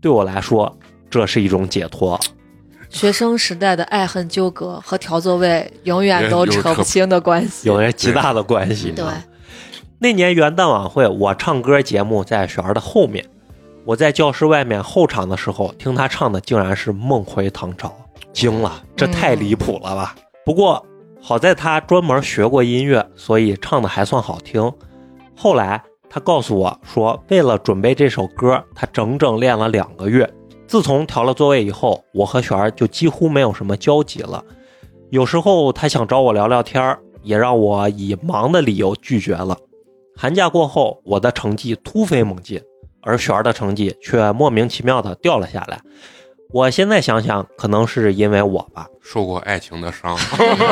[0.00, 0.74] 对我来说，
[1.10, 2.18] 这是一种解脱。
[2.92, 7.66] 学生时代的爱恨纠葛和调座位永远都扯不清的关系。
[7.66, 8.92] 有着极大的关系。
[8.92, 9.04] 对，
[9.98, 13.24] 那年元旦晚会，我唱歌节目在雪儿的后面，
[13.86, 17.88] 我在教室外面候场的时候，听她唱的竟然是《梦回唐朝》，
[18.32, 20.14] 惊了，这太离谱了吧！
[20.44, 20.84] 不过
[21.20, 24.70] 好在她专门学过音乐，所以唱的还算好听。
[25.34, 30.30] 后来她告诉我说，为了准备这首歌，她整整练了两个月。
[30.66, 34.42] 自从调了座位以后，我和璇儿就几乎没有什么交集了。
[35.10, 39.56] 有时候她想找我聊聊天儿，也让我以忙的理由拒绝了。
[40.16, 42.60] 寒假过后，我的成绩突飞猛进，
[43.02, 45.80] 而璇儿的成绩却莫名其妙的掉了下来。
[46.50, 48.86] 我现在想想，可能是因为我吧。
[49.00, 50.16] 受过爱情的伤，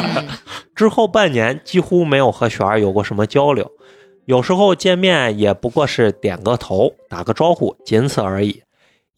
[0.74, 3.70] 之后半年几乎没有和璇儿有过什么交流，
[4.26, 8.62] 有时候见面也不过是点个头、打个招呼，仅此而已。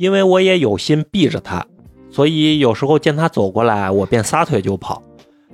[0.02, 1.64] 因为我也有心避着他，
[2.10, 5.00] 所以有时候见他走过来，我便撒腿就跑。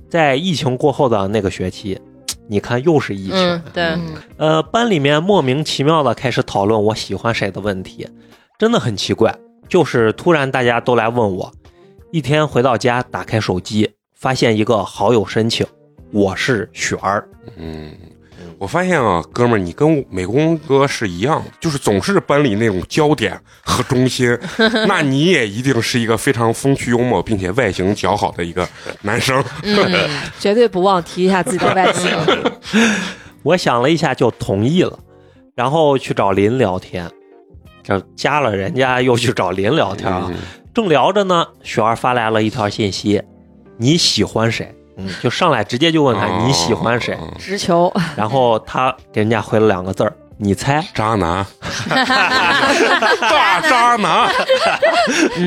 [0.08, 2.00] 在疫情过后的那个学期，
[2.48, 8.08] 你看又是疫情，嗯，对，嗯，呃，班里面莫名其妙的开始讨论我喜欢谁的问题，
[8.58, 9.36] 真的很奇怪。
[9.68, 11.52] 就是突然大家都来问我，
[12.10, 15.66] 一天回到家打开手机，发现一个好友申请，
[16.10, 17.28] 我是雪儿。
[17.58, 17.92] 嗯。
[18.58, 24.36] 我发现啊，哥们儿，你跟美工哥是一样，就是总是班里那种焦点和中心。
[24.88, 28.68] 那你也一定是一个非常风趣幽默，并且外形姣好的一个
[29.02, 29.42] 男生。
[29.62, 29.76] 嗯，
[30.40, 32.10] 绝对不忘提一下自己的外形。
[33.44, 34.98] 我想了一下就同意了，
[35.54, 37.08] 然后去找林聊天，
[37.84, 40.26] 这加了人家又去找林聊天啊。
[40.28, 40.36] 嗯
[40.74, 43.20] 正聊着呢，雪儿发来了一条信息
[43.78, 50.84] ：“你喜欢谁？”嗯，就上来直接就问他你喜欢谁，哦直球，然后他给人家回了两个字儿，你猜。
[50.92, 51.46] 渣男，
[51.88, 54.28] 大渣男，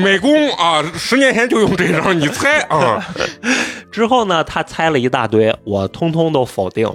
[0.02, 3.04] 美工啊，十年前就用这招，你猜啊？
[3.92, 6.94] 之后呢，他猜了一大堆，我通通都否定了。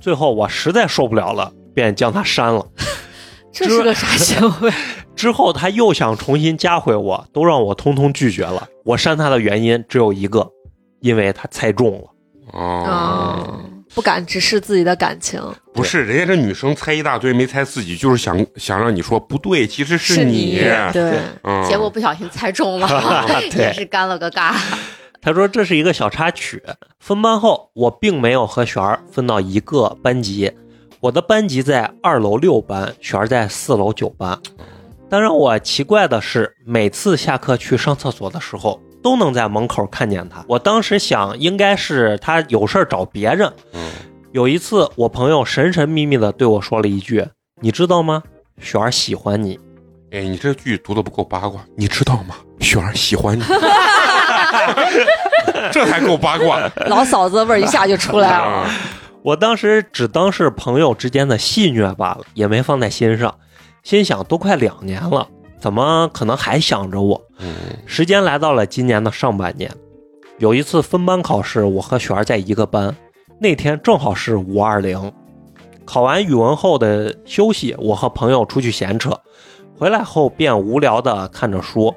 [0.00, 2.64] 最后我实在受不了了，便将他删了。
[3.52, 4.72] 这是个啥行为？
[5.16, 8.68] 之后他又想重新加回我，都让我通通拒绝了。
[8.84, 10.48] 我删他的原因只有一个，
[11.00, 12.08] 因为他猜中了。
[12.52, 13.60] 哦啊，，
[13.94, 15.38] 不敢直视自己的感情，
[15.74, 20.32] 不是，人家这女生猜一大堆，没猜自己，就是想想让你说不对，其实是你。
[20.32, 20.58] 你
[20.92, 22.88] 对，嗯，结果不小心猜中了，
[23.50, 24.54] 对也是干了个尬。
[25.20, 26.62] 他说这是一个小插曲。
[27.00, 30.50] 分班后，我并没有和璇儿分到一个班级，
[31.00, 34.38] 我的班级在二楼六班，璇儿在四楼九班。
[35.10, 40.44] 但让我奇怪的是，每次下课去上厕所的时候，都能在门口看见他。
[40.46, 43.50] 我当时想，应该是他有事儿找别人。
[43.72, 43.80] 嗯
[44.32, 47.26] 有一次，我朋友神神秘秘的对我说了一句
[47.62, 48.22] ：“你知道吗？
[48.60, 49.58] 雪儿喜欢你。
[50.10, 52.34] 哎，你这句读的不够八卦，你知道吗？
[52.60, 53.42] 雪儿喜欢你，
[55.72, 56.70] 这才够八卦。
[56.88, 58.44] 老嫂子味儿一下就出来了。
[58.44, 58.70] 啊，”
[59.24, 63.34] 我当时只当是朋友之间的戏谑罢了，也没放在心上。
[63.82, 65.26] 心想，都快两年了，
[65.58, 67.20] 怎么可能还想着我？
[67.38, 67.54] 嗯
[67.86, 69.70] 时间来到了今年的上半年，
[70.38, 72.94] 有一次分班考试，我和璇儿在一个班，
[73.40, 75.12] 那天正好是五二零。
[75.84, 79.18] 考完语文后的休息，我和朋友出去闲扯，
[79.78, 81.94] 回来后便无聊的看着书，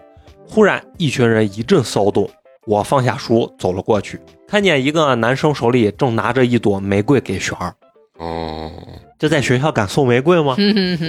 [0.48, 2.30] 忽然一群人一阵骚动，
[2.66, 7.76] 我放下书走了过去，看见一个男生手里正拿着一朵玫瑰给璇儿。
[8.18, 8.72] 哦，
[9.22, 10.56] 这在学校敢送玫瑰吗？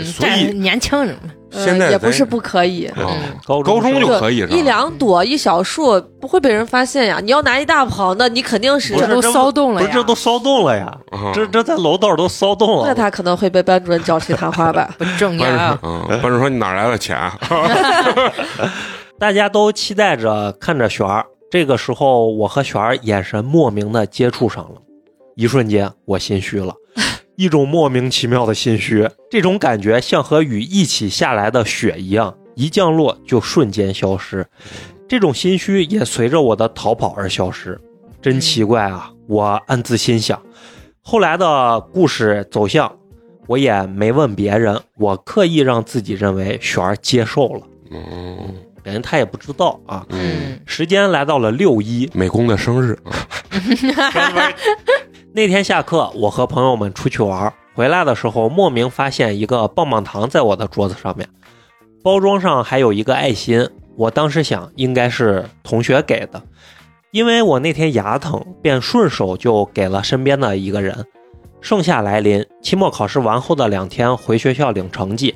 [0.04, 7.20] 所以这年轻人嘛，现在呃也不是不可以，哦高高中就可以是吧一两朵一小束不会被人发现呀。
[7.22, 10.94] 你要拿一大捧那，你肯定是这都骚动了呀不是，这都骚动了呀！
[11.10, 12.84] 啊这这在楼道都骚动了。
[12.86, 14.94] 那他可能会被班主任叫去谈话吧。
[14.98, 15.88] 不正班呀主。
[15.88, 17.16] 嗯，班主任说你哪来的钱？
[17.16, 17.32] 啊
[19.18, 21.24] 大家都期待着看着璇儿。
[21.50, 24.80] 这个时候，我和璇儿眼神莫名的接触上了，
[25.36, 26.74] 一瞬间我心虚了，
[27.42, 29.10] 一种莫名其妙的心虚。
[29.28, 34.46] 这种感觉像和雨一起下来的雪一样，一降落就瞬间消失。
[35.08, 37.76] 这种心虚也随着我的逃跑而消失，
[38.22, 39.10] 真奇怪啊！
[39.26, 40.40] 我暗自心想。
[41.00, 42.96] 后来的故事走向，
[43.48, 47.62] 我也没问别人，我刻意让自己认为璇儿接受了。
[47.90, 50.06] 嗯感觉他也不知道啊。
[50.10, 52.96] 嗯，时间来到了六一美工的生日，
[55.34, 61.26] 那天下课，我和朋友们出去玩，回来的时候莫名发现一个棒棒糖在我的桌子上面，
[62.02, 63.66] 包装上还有一个爱心。
[63.96, 66.42] 我当时想应该是同学给的，
[67.12, 71.06] 因为我那天牙疼，便顺手就给了身边的一个人。
[71.62, 75.34] 盛夏来临，期末考试完后的两天回学校领成绩。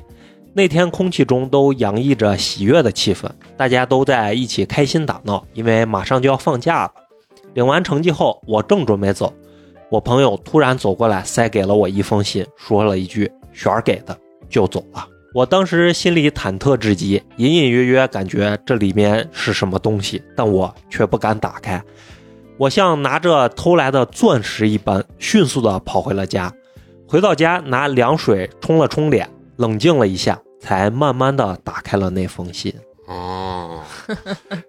[0.53, 6.91] 那天空气中都洋溢着喜悦的气氛，大家都在一起开心打闹，因为马上就要放假了。
[7.55, 9.33] 领完成绩后，我正准备走，
[9.89, 14.17] 我朋友突然走过来，塞给了我一封信，说了一句“璇儿给的”，
[14.49, 15.07] 就走了。
[15.33, 21.81] 我当时心里忐忑至极，隐隐约约感觉这里面是什么东西，但我却不敢打开。
[22.57, 26.51] 我像拿着偷来的钻石一般，迅速的跑回了家。
[27.07, 32.73] 回到家，拿凉水冲了冲脸，冷静了一下，才慢慢的打开了那封信。
[33.07, 33.81] 哦，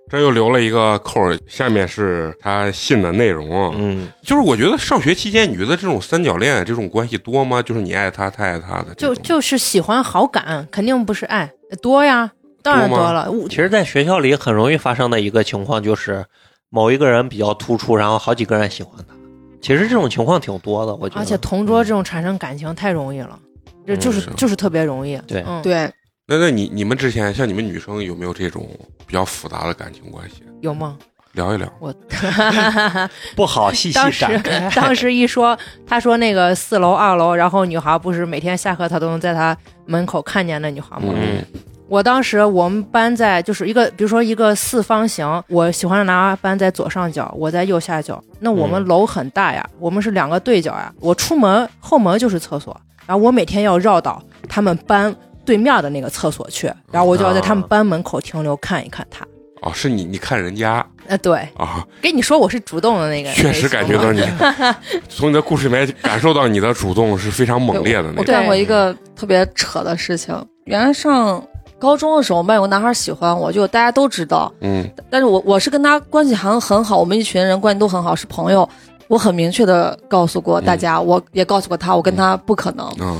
[0.09, 3.75] 这又留了一个扣儿，下面是他信的内容啊。
[3.77, 7.61] 嗯，就是我觉得上学期间，你觉得这种三角恋这种关系多吗？
[7.61, 11.51] 就是你爱他，他爱他的就，就是喜欢好感，肯定不是爱
[11.83, 12.31] 多呀，
[12.63, 13.29] 当然多了。
[13.51, 16.25] 其实，在学校里很容易发生的一个情况就是，
[16.71, 19.15] 某一个人比较突出，然后好几个人喜欢他。
[19.61, 21.21] 其实这种情况挺多的，我觉得。
[21.21, 23.37] 而且同桌这种产生感情太容易了，
[23.85, 25.21] 这就是是就是特别容易。
[25.27, 25.91] 对嗯，对，
[26.31, 28.69] 那那你你们之前像你们女生有没有这种
[29.07, 30.43] 比较复杂的感情关系？
[30.61, 30.99] 有吗？
[31.33, 31.67] 聊一聊。
[31.81, 31.95] 我
[33.35, 34.69] 不好细细当时展开。
[34.77, 41.15] 当时一说，他说那个四楼、二楼，然后女孩不是每天下课他都能在他门口看见那女孩吗？
[41.17, 41.43] 嗯
[41.89, 48.23] 我当时我们班在就是一个，比如说一个四方形，我喜欢拿班在左上角，我在右下角。
[48.41, 50.93] 那我们楼很大呀，我们是两个对角呀。
[51.01, 55.17] 我出门后门就是厕所，然后我每天要绕到他们班
[55.49, 59.27] 对面的那个厕所去，然后我就要在他们班门口停留看一看他。
[59.63, 64.23] 哦，是你你看人家呃，对，啊，跟你说我是主动的那个，确实感觉到你
[65.09, 68.17] 从你的故事里面感受到你的主动是非常猛烈的那种。
[68.19, 70.37] 我干过一个特别扯的事情。
[70.67, 71.43] 原来上
[71.79, 78.69] 高中的时候，我们班有个男孩喜欢我，就大家都知道，嗯但是我我是跟他关系还很好，我们一群人关系都很好，是朋友。
[79.09, 82.87] 我很明确的告诉过大家，我也告诉过他，我跟他不可能。
[83.01, 83.19] 嗯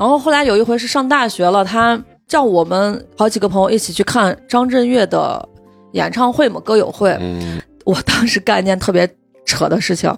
[0.00, 5.46] 然后后来有一回是上大学了，他叫我们好几个朋友一起去看张震岳的
[5.92, 7.14] 演唱会嘛，歌友会。
[7.20, 7.60] 嗯。
[7.84, 9.06] 我当时干一件特别
[9.44, 10.10] 扯的事情，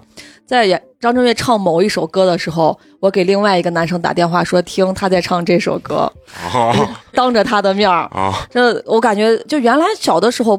[0.45, 6.09] 在演张震岳唱某一首歌的时候，我给另外一个男生打电话说听他在唱这首歌，
[6.51, 6.73] 啊
[7.13, 10.57] 当着他的面儿，啊，这我感觉就原来小的时候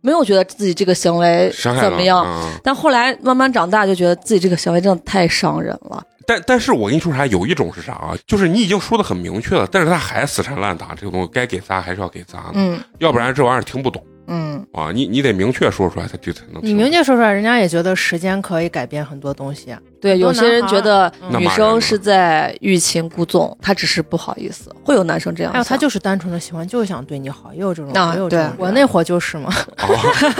[0.00, 2.52] 没有觉得自己这个行为怎么样，嗯。
[2.62, 6.00] 但后来慢慢长大就觉得自己这个行为真的太伤人了。
[6.26, 8.14] 但但是我跟你说啥，有一种是啥啊？
[8.26, 14.92] 就是你已经说的很明确了，但是他还死缠烂打，这个东西该给砸还是要给砸的，嗯要不然这玩意儿听不懂嗯，啊。
[14.92, 16.62] 你你得明确说出来，他就才能。
[16.64, 19.74] 你明确说出来，人家也觉得时间可以改变很多东西。
[20.00, 25.54] 对，有些人觉得嗯女生是在欲擒故纵，她只是不好意思，会有男生这样想。
[25.54, 28.52] 还有他就是单纯的喜欢，就是想对你好，也有这种，啊也有这种。
[28.56, 29.88] 对我那会儿就是嘛，啊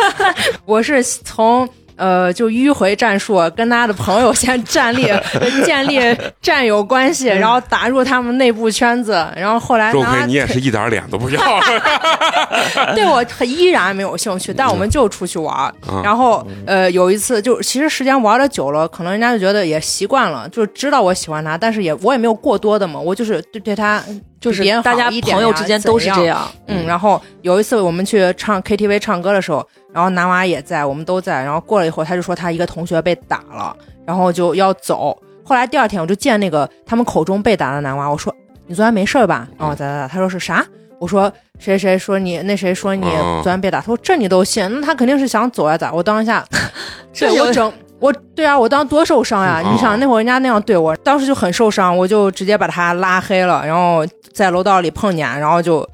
[0.64, 1.68] 我是从
[2.00, 5.06] 呃就迂回战术，跟他的朋友先站立
[5.64, 6.00] 建立
[6.40, 11.60] 战友关系，然后打入他们内部圈子，然后后来周呢奎，你也是一点脸都不要。
[12.96, 15.72] 对我依然没有兴趣，但我们就出去玩
[16.02, 24.02] 然后呃，有一次就其实时间玩的久了，可能人家就觉得也习惯了，就知道我喜欢他，但是也我也没有过多的嘛，我就是对对他
[24.40, 26.50] 就是别大家朋友之间都是这样。
[26.66, 31.44] 嗯，然后有一次我们去唱 KTV 唱歌的时候，然后男娃也在，我们都在。
[31.44, 33.76] 然后过了一会儿，他就说他一个同学被打了，
[34.06, 35.16] 然后就要走。
[35.44, 38.34] 后来第二天我就见那个他们口中被打的男娃，我说
[38.66, 39.46] 你昨天没事吧？
[39.58, 40.66] 然后咋咋咋，他说是啥？
[40.98, 43.80] 我说谁谁说你那谁说你哦昨天被打？
[43.80, 44.66] 他说这你都信？
[44.80, 45.92] 那他肯定是想走呀咋？
[45.92, 46.44] 我当下
[47.12, 47.72] 这我整。
[48.00, 49.62] 我对啊，我当时多受伤呀！
[49.64, 55.86] 嗯你想那会儿人家那样对我，当时就很受伤，我就直接把他拉黑了，然后在楼道里碰见，然后就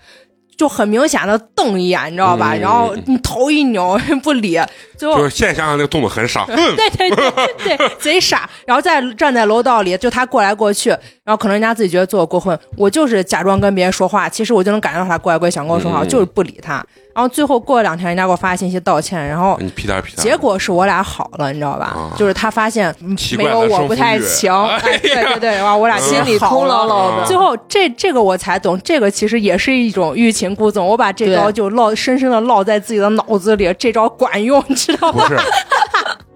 [0.56, 2.54] 就很明显的瞪一眼，你知道吧？
[2.54, 4.58] 嗯然后你头一扭 不理，
[4.96, 8.48] 最后就是现在想想那个动作很傻，嗯对对对对，贼傻。
[8.64, 10.90] 然后再站在楼道里，就他过来过去，
[11.24, 16.84] 然后可能人家自己觉得做我过分，我就是假装跟别人说话，其实我就能感觉到他过来过去想跟我说话，嗯我就是不理他。
[17.16, 20.22] 然后最后过了两天，人家给我发信息道歉，然后你屁颠儿屁颠。
[20.22, 21.86] 结果是我俩好了，你知道吧？
[21.86, 22.94] 啊就是他发现
[23.38, 24.52] 没有我不太行，
[24.82, 26.84] 对对对，然后我俩心里空落了。
[26.84, 27.22] 落的。
[27.22, 30.86] 啊最后这这个我才懂，这个其实也是一种欲擒故纵。
[30.86, 35.26] 我把这招就烙深深的烙在自己的脑子里，这招管用，你知道吗？
[35.26, 35.40] 不是，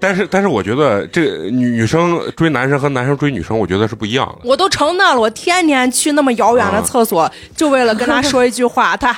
[0.01, 4.49] 但是但是我觉得这女女生追男生和男生追女生，我觉得是不一样的。
[4.49, 8.97] 我都成那了，我天天去那么遥远的啊厕所，就为了跟他说一句话。
[8.97, 9.15] 他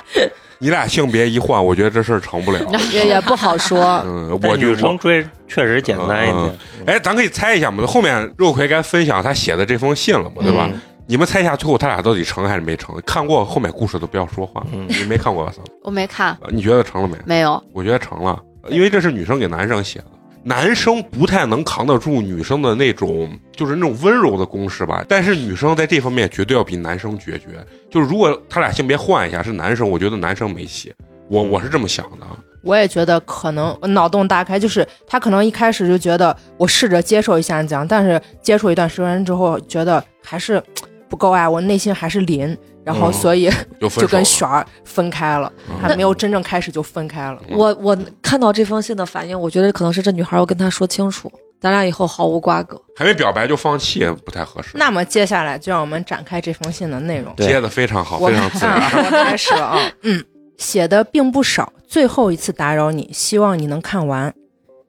[0.62, 2.60] 你俩性别一换，我觉得这事儿成不了。
[2.94, 4.00] 也也不好说。
[4.06, 6.58] 嗯，我就女生追确实简单一点。
[6.86, 10.68] 哎，咱可以猜一下嘛，后面肉葵该分享他写的这封信了嘛，对吧？
[10.72, 12.94] 嗯你们猜一下，最后他俩到底成还是没成？
[13.04, 14.64] 看过后面故事都不要说话。
[14.72, 15.52] 嗯你没看过吧？
[15.82, 17.16] 我没看，你觉得成了没？
[17.26, 17.60] 没有。
[17.72, 18.38] 我觉得成了，
[18.68, 20.04] 因为这是女生给男生写的，
[20.44, 25.04] 男生不太能扛得住女生的那种，就是那种温柔的攻势吧。
[25.08, 27.64] 但是女生在这方面绝对要比男生决绝。
[27.88, 30.92] 就是如果他俩性别换一下，是男生，我觉得男生没戏。
[31.28, 32.26] 我我是这么想的。
[32.62, 40.62] 我也觉得可能脑洞大开，就是他可能一开始就觉得我试着接受一下这样，但是接触一段时间之后，觉得还是
[41.08, 47.40] 不够爱，我内心还是零，然后嗯所以 就跟手璇儿分开了，嗯还没有真正开始就分开了。
[47.50, 51.30] 我我看到这封信的反应，我觉得可能是这女孩要跟他说清楚，
[51.60, 52.80] 咱俩以后毫无瓜葛。
[52.96, 54.70] 还没表白就放弃，不太合适。
[54.74, 57.32] 那么接下来就让我们展开这封信的内容。
[57.36, 58.74] 对接的非常好，非常自然。
[58.74, 60.24] 啊我开始了啊， 嗯，
[60.58, 64.32] 写的并不少，最后一次打扰你，希望你能看完。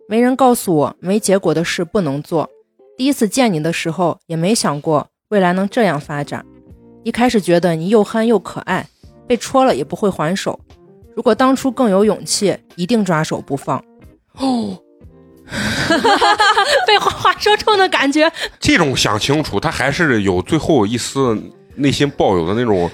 [0.09, 2.49] 没人告诉我没结果的事不能做，
[2.97, 6.45] 第一次见你的时候也没想过未来能这样发展。
[7.03, 8.87] 一开始觉得你又憨又可爱，
[9.27, 10.59] 被戳了也不会还手。
[11.15, 13.77] 如果当初更有勇气，一定抓手不放。
[14.39, 14.77] 哦，
[16.87, 21.37] 被话话说中的感觉，这种想清楚，他还是有最后一丝
[21.75, 22.89] 内心抱有的那种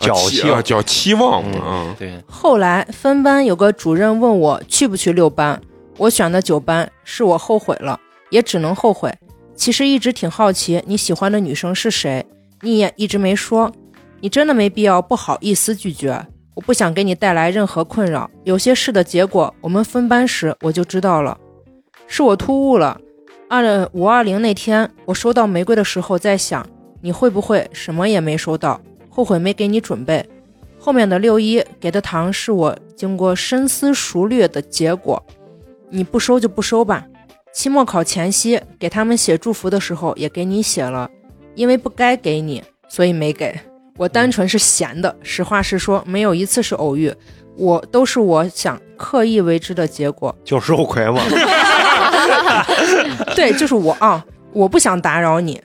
[0.00, 1.94] 呃侥幸期啊，叫期望啊嗯，。
[1.98, 5.60] 对，后来分班有个主任问我去不去六班，
[5.96, 7.98] 我选的九班，是我后悔了，
[8.30, 9.14] 也只能后悔。
[9.54, 12.26] 其实一直挺好奇你喜欢的女生是谁，
[12.62, 13.70] 你也一直没说，
[14.20, 16.26] 你真的没必要不好意思拒绝。
[16.54, 21.36] 我不想给你带来任何困扰，有些事的结果，我们分班时我就知道了，
[22.06, 23.00] 是我突兀了。
[23.48, 26.66] 二五二零那天，我收到玫瑰的时候，在想
[27.00, 30.24] 你会不会什么也没收到，后悔没给你准备。
[30.78, 35.22] 后面的六一给的糖是我经过深思熟虑的结果，
[35.90, 37.06] 你不收就不收吧。
[37.52, 41.10] 期末考前夕给他们写祝福的时候也给你写了，
[41.54, 43.54] 因为不该给你，所以没给。
[43.96, 47.12] 我单纯是闲的，实话实说，没有一次是偶遇，
[47.56, 50.34] 我都是我想刻意为之的结果。
[50.42, 51.20] 就是肉葵嘛，
[53.36, 55.60] 对，就是我啊，我不想打扰你，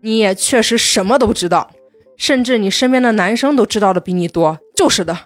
[0.00, 1.70] 你也确实什么都不知道，
[2.16, 5.16] 甚至你身边的男生都知道的比你多，就是的。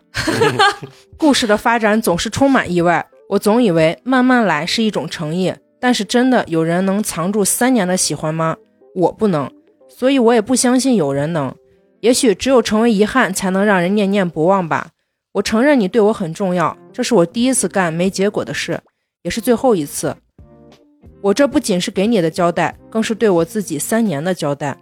[1.16, 8.57] 故事的发展总是充满意外，我总以为慢慢来是一种诚意，但是真的有人能藏住三年的喜欢吗？
[8.96, 9.48] 我不能，
[10.03, 11.55] 所以我也不相信有人能。
[12.00, 14.88] 也许只有成为遗憾，才能让人念念不忘吧。
[15.30, 18.80] 我承认你对我很重要，这是我第一次干没结果的事，
[19.22, 20.16] 也是最后一次。
[21.20, 24.76] 我这不仅是给你的交代，更是对我自己三年的交代。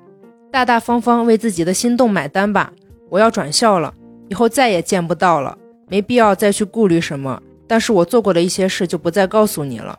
[0.50, 2.72] 大大方方为自己的心动买单吧！
[3.10, 3.92] 我要转校了，
[4.30, 5.58] 以后再也见不到了，
[5.90, 7.42] 没必要再去顾虑什么。
[7.68, 9.98] 但是我做过的一些事就不再告诉你了，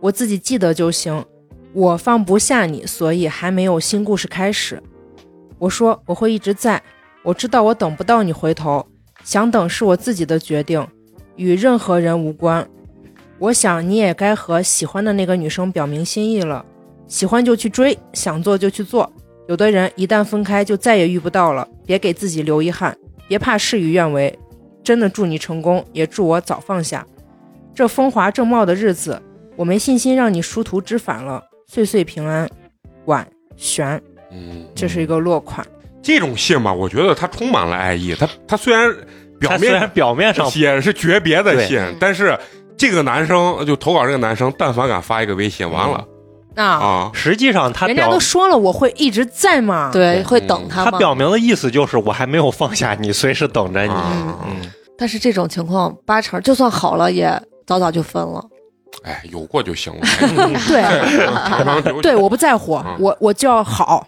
[0.00, 1.22] 我自己记得就行。
[1.78, 4.82] 我放不下你，所以还没有新故事开始。
[5.60, 6.82] 我说我会一直在，
[7.22, 8.84] 我知道我等不到你回头，
[9.22, 10.84] 想等是我自己的决定，
[11.36, 12.68] 与任何人无关。
[13.38, 16.66] 我想你也该和喜欢的那个女生表明心意了，
[17.06, 19.08] 喜欢就去追，想做就去做。
[19.46, 22.98] 有的人一旦分开就再也遇不到了，别给自己留遗憾，
[23.28, 24.36] 别怕事与愿违。
[24.82, 27.06] 真的祝你成功，也祝我早放下。
[27.72, 29.22] 这风华正茂的日子，
[29.54, 31.44] 我没信心让你殊途知返了。
[31.70, 32.48] 岁岁平安，
[33.04, 34.00] 晚璇。
[34.32, 35.66] 嗯，这是一个落款。
[36.02, 38.14] 这种信吧，我觉得它充满了爱意。
[38.14, 38.90] 它它虽然
[39.38, 42.38] 表他虽然面表面上写是诀别的信，但是
[42.76, 46.02] 这个男生就投稿这个男生，但凡敢发一个微信，完了
[46.54, 49.90] 那、啊，实际上他表人家都说了我会一直在嘛。
[49.92, 50.90] 对，嗯会等他吗？
[50.90, 53.92] 他表明的意思就是我还没有放下你，随时等着你。
[53.92, 57.30] 嗯嗯，但是这种情况八成就算好了，也
[57.66, 58.42] 早早就分了。
[59.04, 60.00] 哎，有过就行了。
[60.66, 64.06] 对 对，我不在乎，嗯我我就要好，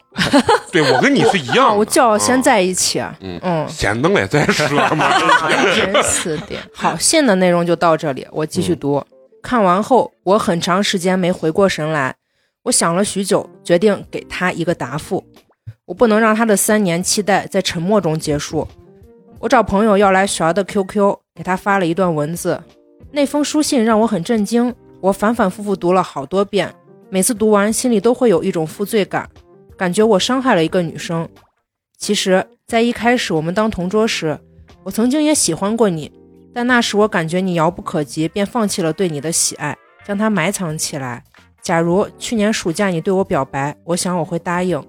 [0.72, 3.00] 对我跟你是一样， 我就要先啊在一起。
[3.20, 5.08] 嗯嗯，先弄了再说嘛。
[5.74, 6.56] 真是的。
[6.74, 9.02] 好，信的内容就到这里，我继续读。
[9.42, 12.14] 看完后，我很长时间没回过神来，
[12.64, 15.24] 我想了许久，决定给他一个答复。
[15.86, 18.68] 我不能让他的三年期待在沉默中结束。
[19.38, 22.60] 我找朋友要来璇的 QQ，给他发了一段文字。
[23.12, 26.72] 那封书信让我很震惊，我反反复复读了好多遍，
[27.08, 29.28] 每次读完心里都会有一种负罪感，
[29.76, 31.28] 感觉我伤害了一个女生。
[31.98, 34.38] 其实，在一开始我们当同桌时，
[34.84, 36.12] 我曾经也喜欢过你，
[36.54, 39.76] 但那时我感觉你遥不可及，便放弃了对你的喜爱，
[40.06, 41.24] 将它埋藏起来。
[41.62, 44.82] 假如去年暑假你对我表白，我想我会答应。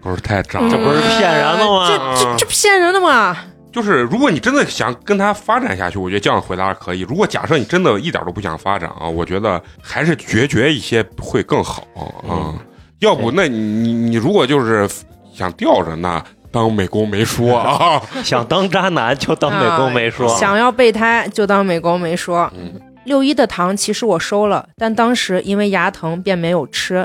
[0.00, 3.36] 不是太渣，这不是骗人的吗这这这骗人的吗？
[3.72, 7.00] 就是如果你真的想跟他发展下去，我觉得这样回答可以。
[7.00, 12.04] 如果假设你真的一点都不想发展啊，我觉得还是决绝一些会更好啊。
[12.28, 12.58] 嗯
[13.00, 14.88] 要不，那你你你如果就是
[15.34, 18.00] 想吊着，那当美工没说啊。
[18.22, 20.28] 想当渣男就当美工没说。
[20.38, 22.48] 想要备胎就当美工没说。
[22.54, 27.04] 嗯六一的糖其实我收了，但当时因为牙疼便没有吃。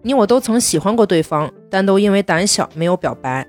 [0.00, 3.46] 你我都曾喜欢过对方，但都因为胆小没有表白。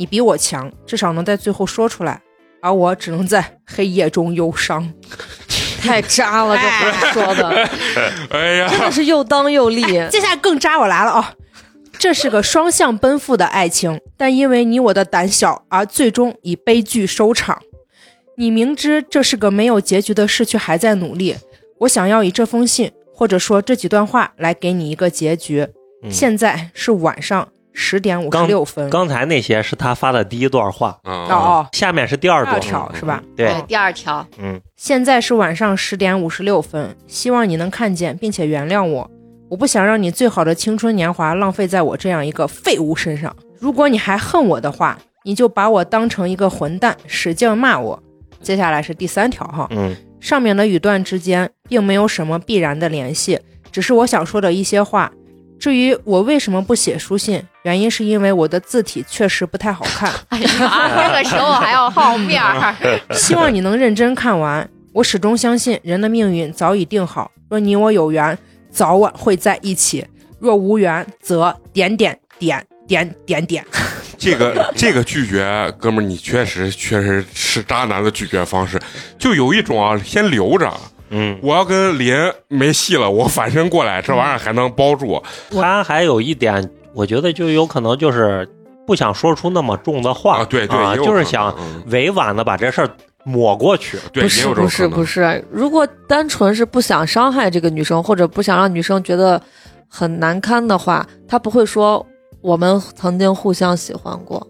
[0.00, 2.22] 你比我强，至少能在最后说出来，
[2.62, 4.90] 而我只能在黑夜中忧伤。
[5.82, 7.68] 太渣了，这话说的
[8.32, 9.82] 哎呀，真的是又当又立。
[10.08, 11.34] 接下来更渣，我来了啊！
[11.98, 17.60] 这是个双向奔赴的爱情，但因为你我的胆小，而最终以悲剧收场。
[18.38, 21.36] 你明知这是个没有结局的事，却还在努力。
[21.80, 25.68] 我想要以这封信，或者说这几段话，来给你一个结局。
[26.02, 28.88] 嗯现在是晚上十点五十六分。
[28.90, 32.60] 刚才那些是他发的第一段话，嗯哦哦，下面是第二第二段。
[32.60, 33.22] 条是吧？
[33.36, 39.10] 对，第二条，嗯，现在是晚上十点五十六分，希望你能看见并且原谅我。
[39.48, 43.34] 我不想让你最好的青春年华浪费在我这样一个废物身上。
[43.58, 48.00] 如果你还恨我的话，你就把我当成一个混蛋，使劲骂我。
[48.40, 53.40] 接下来是第三条哈，嗯上面的语段之间并没有什么必然的联系，
[53.72, 55.10] 只是我想说的一些话。
[55.60, 60.10] 至于我为什么不写书信，原因是因为我的字体确实不太好看。
[60.30, 62.74] 哎呀，这个时候还要好面儿，
[63.12, 64.66] 希望你能认真看完。
[64.94, 68.36] 我始终相信人的命运早已定好，若你我有缘，
[68.70, 70.02] 早晚会在一起；
[70.38, 73.64] 若无缘，则点点点点点点。
[74.18, 78.80] 这个这个拒绝，哥们儿，你确实确实是渣男的拒绝方式，
[79.18, 80.72] 就有一种啊，先留着，
[81.10, 82.14] 嗯，我要跟林
[82.48, 85.22] 没戏了，我反身过来，这玩意儿还能包住。
[85.50, 88.48] 他还有一点，我觉得就有可能就是
[88.86, 92.88] 不想说出那么重的话啊，对对，啊也有就是想嗯委婉的把这事儿
[93.24, 93.98] 抹过去。
[94.12, 99.40] 对，也不是有这种不是不是，是，如果单纯是不想伤害这个女生，或者不想让女生觉得
[99.88, 102.06] 很难堪的话，他不会说
[102.40, 104.46] 我们曾经互相喜欢过。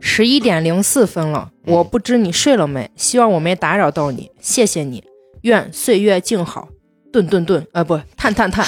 [0.00, 5.02] 十一点零四分了，嗯我不知你睡了没，希望我没打扰到你，谢谢你，
[5.44, 6.68] 愿岁月静好。
[7.12, 8.66] 顿顿顿，呃，不，叹叹叹。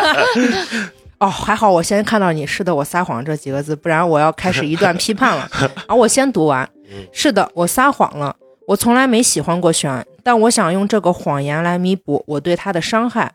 [1.18, 5.50] 哦，还好我先看到你是的，我撒谎这几个字，不然我要开始一段批判了。
[5.88, 6.68] 而 我先读完。
[7.12, 8.36] 是的，我撒谎了。
[8.68, 13.32] 我从来没喜欢过璇，但我想用这个谎言来弥补我对他的伤害。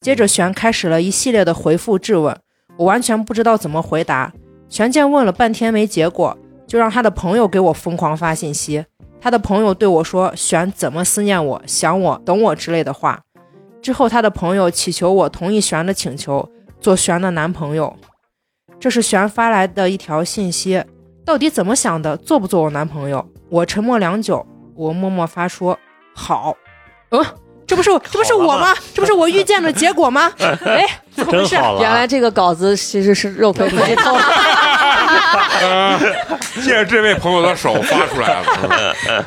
[0.00, 2.36] 接着，璇开始了一系列的回复质问，
[2.76, 4.32] 我完全不知道怎么回答。
[4.68, 8.84] 璇见问了半天没结果，就让他的朋友给我疯狂发信息。
[9.24, 13.18] 他的朋友对我说：“璇怎么思念我、想我、等我之类的话。”
[13.80, 16.46] 之后，他的朋友祈求我同意璇的请求，
[16.78, 17.96] 做璇的男朋友。
[18.78, 20.84] 这是璇发来的一条信息，
[21.24, 22.14] 到底怎么想的？
[22.18, 23.26] 做不做我男朋友？
[23.48, 24.46] 我沉默良久，
[24.76, 25.74] 我默默发出
[26.14, 26.54] ：“好。”
[27.08, 27.24] 嗯，
[27.66, 28.74] 这不是这不是我吗？
[28.92, 30.30] 这不是我预见的结果吗？
[30.36, 31.54] 哎，怎么回事？
[31.80, 34.20] 原来这个稿子其实是肉葵自己偷的。
[35.60, 35.98] 呃
[36.62, 38.46] 借着这位朋友的手发出来了。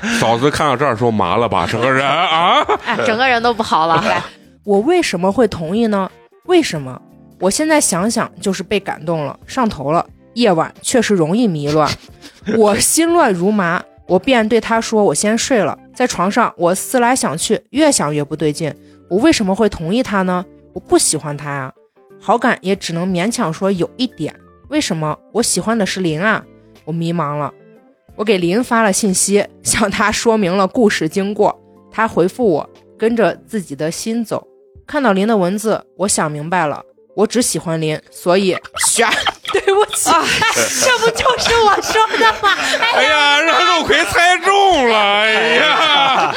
[0.01, 4.01] 嗯嫂子看到这儿说麻了吧，整个人啊，哎，整个人都不好了。
[4.05, 4.21] 来，
[4.63, 6.09] 我为什么会同意呢？
[6.45, 7.01] 为什么？
[7.39, 10.05] 我现在想想，就是被感动了，上头了。
[10.33, 11.89] 夜晚确实容易迷乱，
[12.57, 18.73] 我心乱如麻，我便对他说：“我先睡了。”在床上，我思来想去，越想越不对劲。
[19.09, 20.45] 我为什么会同意他呢？
[20.73, 21.71] 我不喜欢他呀，
[22.21, 24.33] 好感也只能勉强说有一点。
[24.70, 25.18] 为什么？
[25.34, 26.43] 我喜欢的是林啊！
[26.86, 27.53] 我迷茫了。
[28.15, 31.57] 我给林发了信息， 向他说明了故事经过。
[31.91, 34.45] 他回复我：“跟着自己的心走。”
[34.86, 36.82] 看到林的文字，我想明白了，
[37.15, 38.57] 我只喜欢林，所以
[38.88, 39.07] 选。
[39.53, 40.09] 对不起，
[40.84, 42.53] 这不就是我说的吗？
[42.82, 46.36] 哎呀，让肉葵猜中了，哎呀，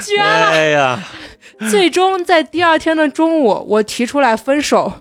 [0.00, 0.50] 绝了！
[0.50, 1.02] 哎呀，
[1.68, 4.92] 最终在第二天的中午，我提出来分手，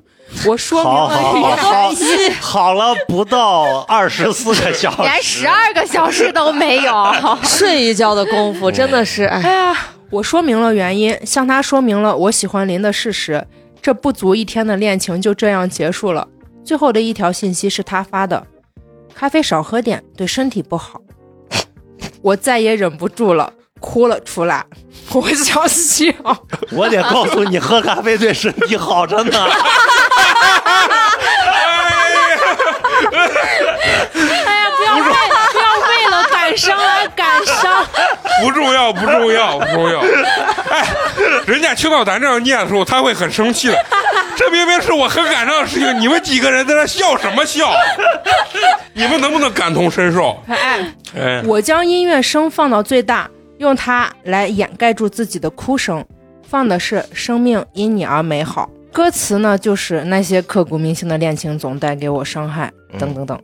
[0.46, 2.34] 我说明好了原好好因。
[2.40, 7.16] 好了，不到二十四个小时，连十二个小时都没有。
[7.44, 9.78] 睡一觉的功夫真的是，哎，哎呀，
[10.10, 13.46] 我说明了原因，向他说明了我喜欢林的事实。
[13.82, 16.28] 这不足一天的恋情就这样结束了。
[16.66, 18.46] 最后的一条信息是他发的
[19.16, 21.02] ：“咖啡少喝点，对身体不好。”
[22.22, 24.66] 我再也忍不住了，哭了出来。
[25.14, 26.06] 我想笑。
[26.72, 29.32] 我得告诉你，喝咖啡对身体好着呢。
[33.12, 37.86] 哎呀，不要为不要为了感伤而感伤。
[38.42, 40.00] 不重要，不重要，不重要。
[40.70, 40.88] 哎，
[41.46, 43.76] 人家听到咱这样念的时候，他会很生气的。
[44.36, 47.72] 这明明是我很感伤的事情，你们几个人在那笑什么笑？
[48.94, 50.42] 你们能不能感同身受？
[50.48, 56.06] 哎，哎，我将音乐声放到最大，用它来掩盖住自己的哭声，
[56.48, 58.70] 放的是“生命因你而美好”。
[58.94, 63.40] 歌词呢，就是那些刻骨铭心的恋情总带给我伤害，等等等。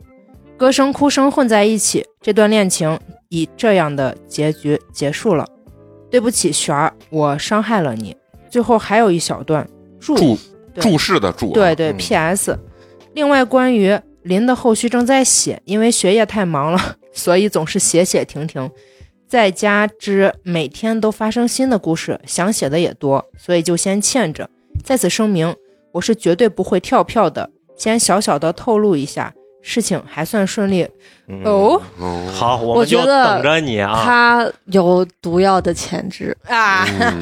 [0.56, 5.46] 歌声、哭声混在一起，这段恋情以这样的结局结束了。
[6.10, 8.16] 对不起，璇儿，我伤害了你。
[8.48, 9.68] 最后还有一小段
[10.00, 10.38] 注注
[10.76, 12.58] 注释的注啊，对对嗯，P.S.
[13.12, 18.70] 另外，关于林的后续正在写，因为学业太忙了， 所以总是写写停停。
[19.26, 24.48] 再加之每天都发生新的故事，想写的也多，所以就先欠着。
[24.84, 25.54] 在此声明，
[25.92, 27.50] 我是绝对不会跳票的。
[27.76, 29.34] 先小小的透露一下，
[29.66, 30.88] 事情还算顺利。
[31.28, 31.42] 嗯。
[31.44, 31.82] 哦？
[31.98, 36.36] 哦，好，我就觉得等着你啊，他有毒药的潜质。
[36.48, 36.86] 啊！
[37.00, 37.20] 嗯。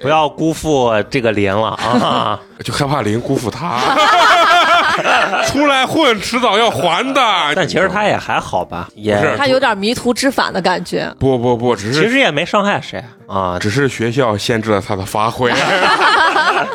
[0.00, 2.40] 不要辜负这个林了啊！
[2.62, 3.76] 就害怕林辜负他，
[5.46, 7.20] 出来混迟早要还的。
[7.54, 11.12] 但其实他也还好吧，也是他有点迷途知返的感觉。
[11.18, 13.58] 不不不，只是其实也没伤害谁啊。
[13.58, 15.52] 只是学校限制了他的发挥。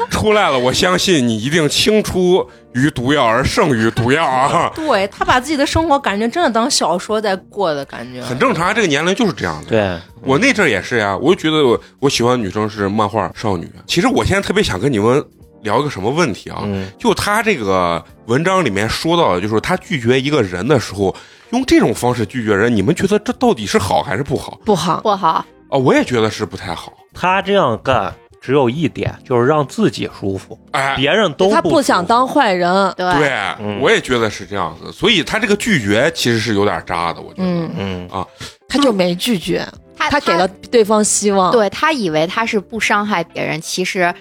[0.10, 9.70] 出来了，我相信你一定青出于毒药而胜于毒药啊，对他把自己的生活感觉真的当小说在过的感觉，很正常啊，这个年龄就是这样的。
[9.70, 13.70] 对，我那阵也是呀，我就觉得我我喜欢女生是漫画少女。
[13.86, 15.24] 其实我现在特别想跟你们
[15.66, 16.62] 聊一个什么问题啊？
[16.64, 21.14] 嗯，就他这个文章里面说到的，就是他拒绝一个人的时候，
[21.50, 25.78] 用这种方式拒绝人，你们觉得这到底是好还是不好不好，不好，啊？
[25.78, 26.94] 我也觉得是不太好。
[27.14, 32.94] 他这样干只有一点，就是让自己舒服，哎，别人都他不不想当坏人。
[32.96, 34.92] 对对，嗯我也觉得是这样子。
[34.92, 37.48] 所以他这个拒绝其实是有点渣的，我觉得。
[37.48, 38.26] 嗯，嗯啊，
[38.68, 41.52] 他就没拒绝，他他给了对方希望。
[41.52, 44.14] 对他以为他是不伤害别人，其实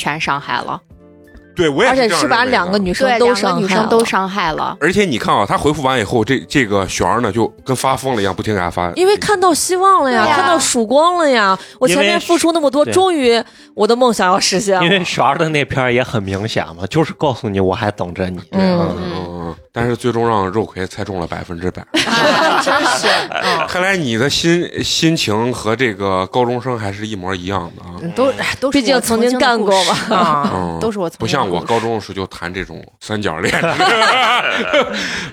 [0.00, 0.80] 全伤害了。
[1.52, 4.74] 对，我也而且是把两个女生对，都两个女伤害了生都伤害了。
[4.80, 8.90] 而且你看啊，他回复完以后，这这个璇儿呢就跟发疯了一样，不停给他发。
[8.92, 11.58] 因为看到希望了呀，看到曙光了呀！
[11.78, 13.42] 我前面付出那么多，终于
[13.74, 14.84] 我的梦想要实现了。
[14.84, 18.40] 因为璇儿的那篇也很明显嘛，就是告诉你我还等着你。
[18.52, 19.39] 嗯嗯，
[19.72, 21.84] 但是最终让肉葵猜中了百分之百。
[22.62, 27.94] 真是啊，看来你的心心情和这个高中生还是一模一样的啊。
[28.02, 33.52] 嗯都哎都是毕竟曾经干过嘛都是我曾不像我高中时就谈这种三角恋，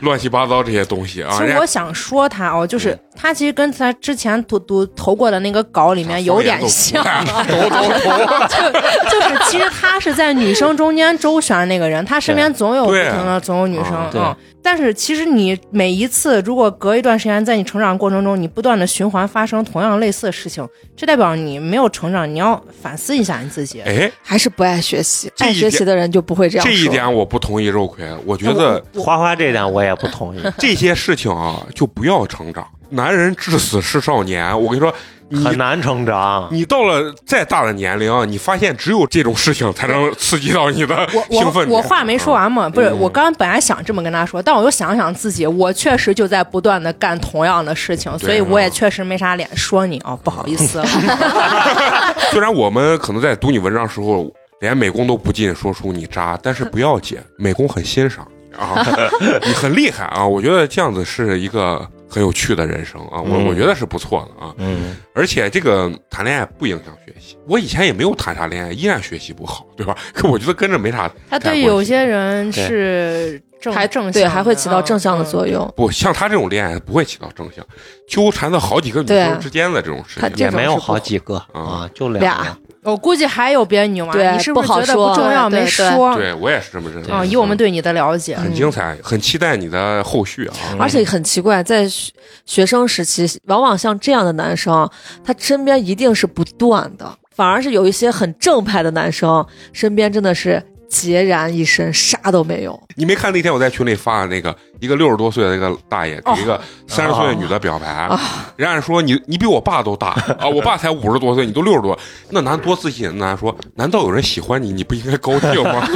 [0.01, 1.29] 乱七八糟这些东西啊。
[1.37, 7.03] 其实我想说他哦，就是嗯他其实跟他之前读读投过的那个稿里面有点像，
[7.49, 8.79] 抖抖抖。
[9.09, 14.35] 就是其实他是在女生中间周旋那个人，他身边总有不对同的总有女生嗯对嗯。
[14.61, 23.81] 但是其实你每一次如果隔一段时间，在你成长过程中，你不断的循环发生同样类似的事情，这代表你没有成长，你要反思一下你自己。
[23.81, 32.67] 哎，还是不爱学习，爱学习的人就不会这样这一点我不同意肉葵，我觉得花花这点我也不同意， 这些事情啊，就不要成长。
[32.89, 36.47] 男人至死是少年，我跟你说，你很难成长。
[36.51, 41.69] 你到了再大的年龄，你发现只有这种事情才能刺激到你的我兴奋点。
[41.69, 50.81] 我我话没说完嘛，不是，嗯我刚刚本来想这么跟他说，但我又想想自己，我确实就在不断的干同样的事情，所以我也确实没啥脸说你哦，不好意思。
[52.31, 58.83] 虽然我们可能在读你文章的时候连美工都不禁说出你渣，但是不要紧，美工很欣赏你啊，
[59.45, 60.25] 你很厉害啊！
[60.25, 64.53] 我觉得这样子是一个很有趣的人生啊，我嗯我觉得是不错的啊。
[64.57, 69.95] 嗯，而且这个谈恋爱不影响学习，我以前也没有谈啥恋爱，依然学习不好，对吧？
[70.13, 75.45] 可我觉得跟着没啥他对有些人是正还正向对还会起到正向的作。
[75.45, 75.73] 嗯用。
[75.75, 77.65] 不像他这种恋爱不会起到正向，
[78.07, 82.57] 纠缠到好几个女对生之间的这种事他情也没有好几个啊啊，就两俩个。
[82.91, 86.15] 我估计还有别的女娃，对你是不是觉得不重要没说？
[86.15, 90.53] 对我也是这么认为啊，以我们对你的了解，很精彩，很期待你的后续啊。
[90.79, 92.13] 而且很奇怪，在学
[92.45, 94.89] 学生时期，往往像这样的男生，
[95.23, 102.81] 他身边一定是不断的，反而是有一些很正派的男生，身边真的是孑然一身，啥都没有。
[102.95, 108.09] 你没看那天我在群里发的那个一个六十多岁的一个大爷给一个三十岁的女的表白，
[108.55, 110.07] 人家说你你比我爸都大
[110.39, 111.97] 啊，我爸才五十多岁，你都六十多，
[112.31, 113.15] 那男多自信。
[113.17, 115.87] 那说难道有人喜欢你，你不应该高兴吗？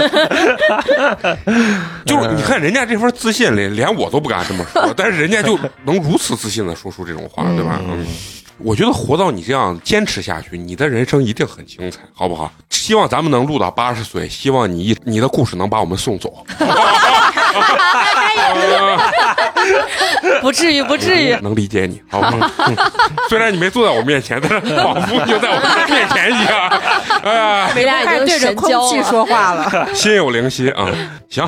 [2.05, 7.79] 就是你看人家这份自信，连连我都不敢这么说，但是人家就能如此自信的说出这种话，对吧？
[7.81, 8.05] 嗯。
[8.63, 12.51] 我觉得活到你这样坚持下去，你的人生一定很精彩，好不好？
[12.69, 16.45] 希望咱们能录到八十岁，希望你一你的故事能把我们送走。
[20.41, 21.35] 不至于，不至于。
[21.41, 22.51] 能理解你，好吧？
[22.57, 22.75] 嗯
[23.29, 26.69] 虽然你没坐在我面前，但是仿佛就在我面前一样。
[27.23, 27.33] 哎
[27.67, 29.01] 呀，没俩已经对着空气。
[29.03, 29.93] 说话了。
[29.93, 30.87] 心有灵犀啊！
[31.29, 31.47] 行，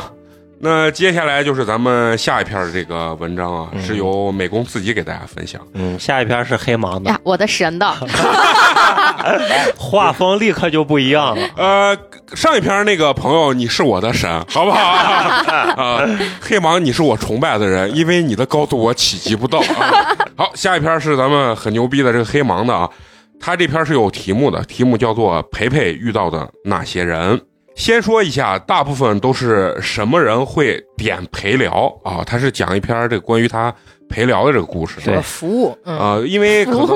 [0.65, 5.59] 那接下来就是咱们下一篇的这个文章啊，是由美工自己给大家分享。
[5.73, 7.93] 嗯，下一篇是黑芒的呀，，我的神的，
[9.77, 11.49] 画风立刻就不一样了。
[11.57, 11.97] 呃，
[12.33, 14.79] 上一篇那个朋友，你是我的神，好不好？
[14.79, 16.07] 啊，
[16.39, 20.15] 黑芒，你是我崇拜的人，因为你的高度我企及不到啊。
[20.37, 22.89] 好，下一篇是咱们很牛逼的这个黑芒的啊，
[23.37, 27.37] 他这篇是有题目的，题目叫做《培培遇到的那些人》。
[27.75, 32.23] 先说一下，大部分都是什么人会点陪聊啊？
[32.25, 33.73] 他是讲一篇这个关于他
[34.07, 35.01] 陪聊的这个故事。
[35.03, 36.87] 对服务，嗯，啊、因为可能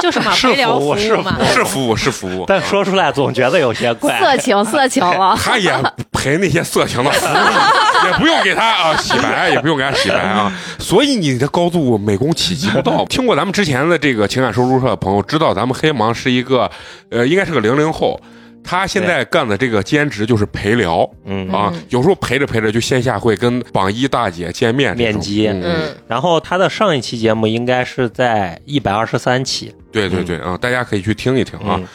[0.00, 1.36] 就是嘛，是陪聊服务是嘛。
[1.46, 4.18] 是服务是服务，但说出来总觉得有些怪。
[4.18, 5.36] 色情色情了。
[5.38, 5.72] 他也
[6.10, 10.52] 陪那些色情的服务，也不用给他啊洗白，也不用给他洗白啊。
[10.80, 13.04] 所以你的高度美工企及不到。
[13.04, 16.68] 听过咱们之前的这个情感收租社的朋友知道，咱们黑芒是一个
[17.10, 18.20] 呃，应该是个零零后。
[18.64, 21.48] 他现在干的这个兼职就是陪聊嗯。
[21.52, 25.46] 啊，有时候陪着陪着就线下会跟榜一大姐见面面基。
[25.46, 29.72] 嗯，嗯，然后他的上一期节目应该是在一百二十三期。
[29.92, 31.76] 对对对啊，大家可以去听一听啊。
[31.78, 31.86] 嗯。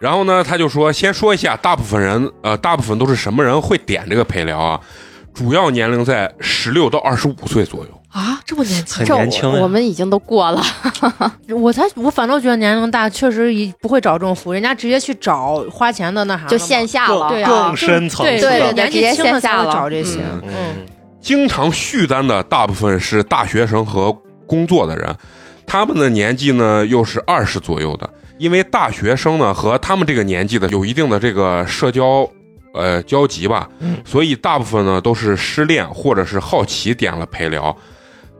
[0.00, 4.80] 然后呢，他就说，先说一下，大部分人，呃，大部分都是什么人会点这个陪聊啊？
[5.34, 7.97] 主要年龄在十六到二十五岁左右。
[8.10, 8.98] 啊，这么年轻？
[8.98, 10.62] 很这年轻我我们已经都过了，
[11.54, 17.28] 我才我反倒觉得年龄大确实也不会找这种服务，人家直接去找花钱的那啥，就线下了。
[17.28, 19.72] 对啊，更深层对次的对对年纪直接轻的下了。
[19.72, 20.42] 找这些，嗯。
[20.46, 20.86] 嗯，
[21.20, 24.10] 经常续单的大部分是大学生和
[24.46, 25.14] 工作的人，
[25.66, 32.28] 他们的年纪呢又是二十左右的，因为大学生呢和他们这个年纪的有一定的这个社交。
[32.74, 33.96] 呃，交集吧，嗯。
[34.04, 37.74] 所以大部分呢都是失恋或者是好奇点了陪聊，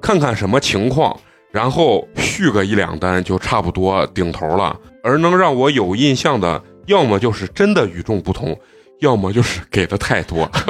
[0.00, 1.18] 看看什么情况，
[1.50, 4.76] 然后续个一两单就差不多顶头了。
[5.02, 8.58] 而能让我有印象的，要么就是真的与众不同，
[9.00, 10.50] 要么就是给的太多。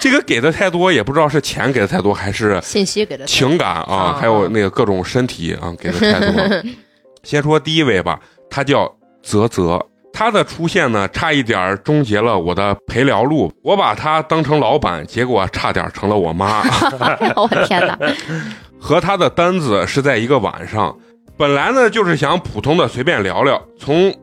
[0.00, 6.62] 这个给的太多，也不知道是钱给的太多，还是信息给的情感啊，啊还有那个各种身体啊给的太多。
[7.22, 8.90] 先说第一位吧，他叫
[9.22, 13.52] 泽泽，他的出现呢，差一点终结了我的陪聊路。
[13.62, 16.62] 我把他当成老板，结果差点成了我妈。
[17.36, 17.98] 我天哪！
[18.78, 20.96] 和他的单子是在一个晚上，
[21.36, 24.14] 本来呢就是想普通的随便聊聊，从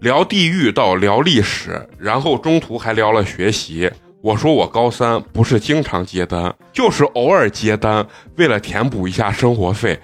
[0.00, 3.90] 聊地域到聊历史，然后中途还聊了学习。
[4.20, 9.98] 我说我高三不是经常接单，就是偶尔接单，为了填补一下生活费。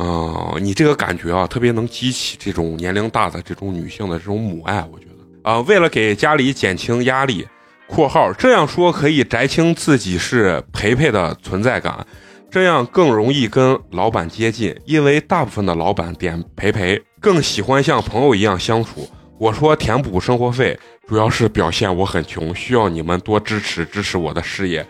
[0.00, 7.46] 嗯、你这个感觉啊，特别能激起这种年龄大的这种女性的这种母爱，我觉得啊、为了给家里减轻压力
[7.88, 12.06] （括号这样说可以摘清自己是培培的存在感），
[12.50, 19.08] 这样更容易跟老板接近，因为大部分的老板点培培更喜欢像朋友一样相处。
[19.38, 24.86] 我说填补生活费，主要是表现我很穷，需要你们多支持支持我的事业。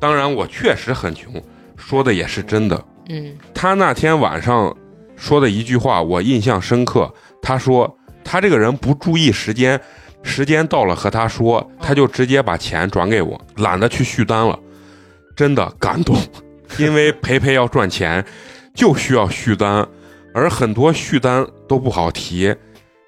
[0.00, 1.34] 当然，我确实很穷，
[1.76, 2.84] 说的也是真的。
[3.08, 4.76] 嗯，他那天晚上
[5.16, 7.12] 说的一句话我印象深刻。
[7.42, 9.80] 他说他这个人不注意时间，
[10.22, 14.58] 时间到了和他说，他就直接把钱转给我，懒得去续单了。
[15.34, 16.16] 真的感动，
[16.78, 18.24] 因为培培要赚钱，
[18.74, 19.86] 就需要续单，
[20.34, 22.54] 而很多续单都不好提。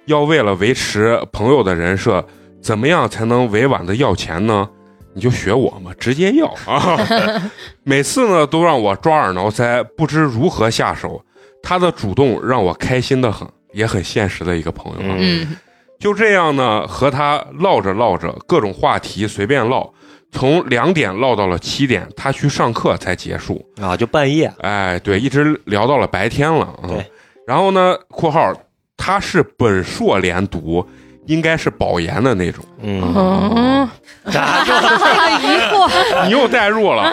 [0.06, 2.26] 要为了维持朋友的人设，
[2.60, 4.68] 怎么样才能委婉的要钱呢？
[5.14, 6.98] 你就学我嘛，直接要啊！
[7.84, 11.22] 每次呢都让我抓耳挠腮，不知如何下手。
[11.62, 15.14] 他的主动让我开心的很，也很现实的一个朋友啊。
[15.16, 15.56] 嗯嗯，
[16.00, 19.88] 就这样呢，和他唠着唠着，各种话题随便唠，
[20.32, 23.64] 从两点唠到了七点，他去上课才结束。
[23.80, 26.88] 啊，就半夜，哎，对，一直聊到了白天了啊。
[26.88, 27.06] 对，
[27.46, 28.52] 然后呢（括号
[28.96, 30.84] 他是本硕连读，
[31.26, 32.64] 应该是保研的那种）。
[32.82, 33.88] 嗯，嗯，
[34.32, 37.12] 咋 就疑惑，你又代入了。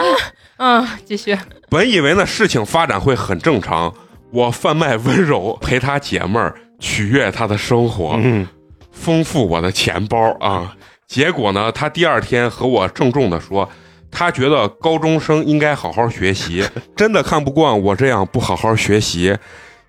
[0.58, 1.36] 嗯，继续，
[1.68, 3.92] 本以为呢事情发展会很正常，
[4.30, 8.46] 我贩卖温柔，陪她解闷儿，取悦她的生活，嗯
[8.92, 10.74] 丰富我的钱包啊。
[11.06, 13.68] 结果呢，他第二天和我郑重的说，
[14.10, 19.36] 他觉得高中生应该好好学习， 真的看不惯我这样不好好学习，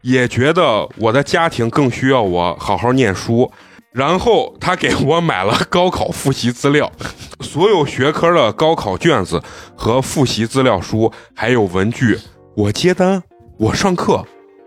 [0.01, 3.51] 也觉得我的家庭更需要我好好念书。
[3.93, 6.91] 然后他给我买了高考复习资料，
[7.41, 9.41] 所有学科的高考卷子
[9.75, 12.17] 和复习资料书，还有文具。
[12.55, 13.21] 我接单，
[13.57, 14.25] 我上课，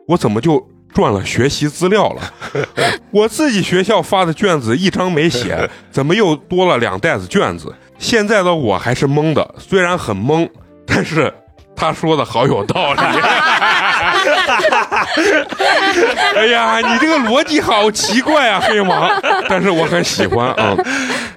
[0.09, 2.35] 我怎么就赚了学习资料了？
[3.11, 7.75] 我自己学校发的卷子一张没写，怎么又多了两袋子卷子？
[7.99, 10.49] 现在的我还是懵的，虽然很懵，
[10.87, 11.33] 但是
[11.75, 13.01] 他说的好有道理。
[16.37, 19.11] 哎呀，你这个逻辑好奇怪啊，黑王！
[19.49, 20.77] 但是我很喜欢啊、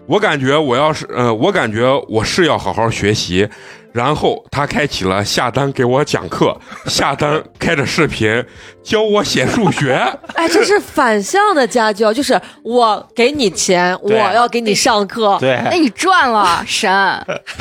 [0.05, 3.47] 我感觉我要是呃，我感觉我是要好好学习。
[3.93, 8.45] 然后他开启了下单给我讲课，下单开着视频
[8.83, 9.93] 教我写数学。
[10.35, 15.35] 哎，这是反向的家教，就是我给你钱，我要给你上课。
[15.39, 16.91] 对，那你赚了，神，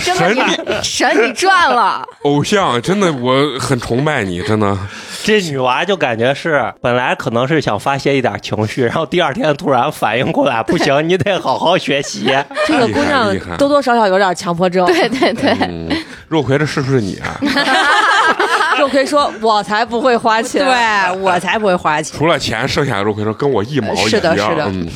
[0.04, 0.42] 真的神你
[0.82, 4.76] 神你赚了，偶像，真的我很崇拜你，真的。
[5.24, 12.26] 这女娃就感觉是本来可能是想发泄一点情绪，然后第二天突然反应过来，不行，你得好好学习。
[12.66, 14.86] 这个姑娘多多少少有点强迫症。
[14.86, 15.88] 对对对，嗯，
[16.28, 17.40] 肉葵，这是不是你啊？
[18.78, 24.08] 肉葵说：“我才不会花钱。”对我才不会花钱，除了钱，剩下的肉葵说跟我一毛一样。
[24.08, 24.86] 是的是的嗯，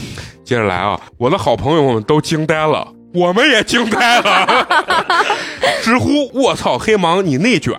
[0.44, 4.66] 接着来啊，我的好朋友们都惊呆了，我们也惊呆了，
[5.82, 7.74] 直呼我操，黑芒你内卷。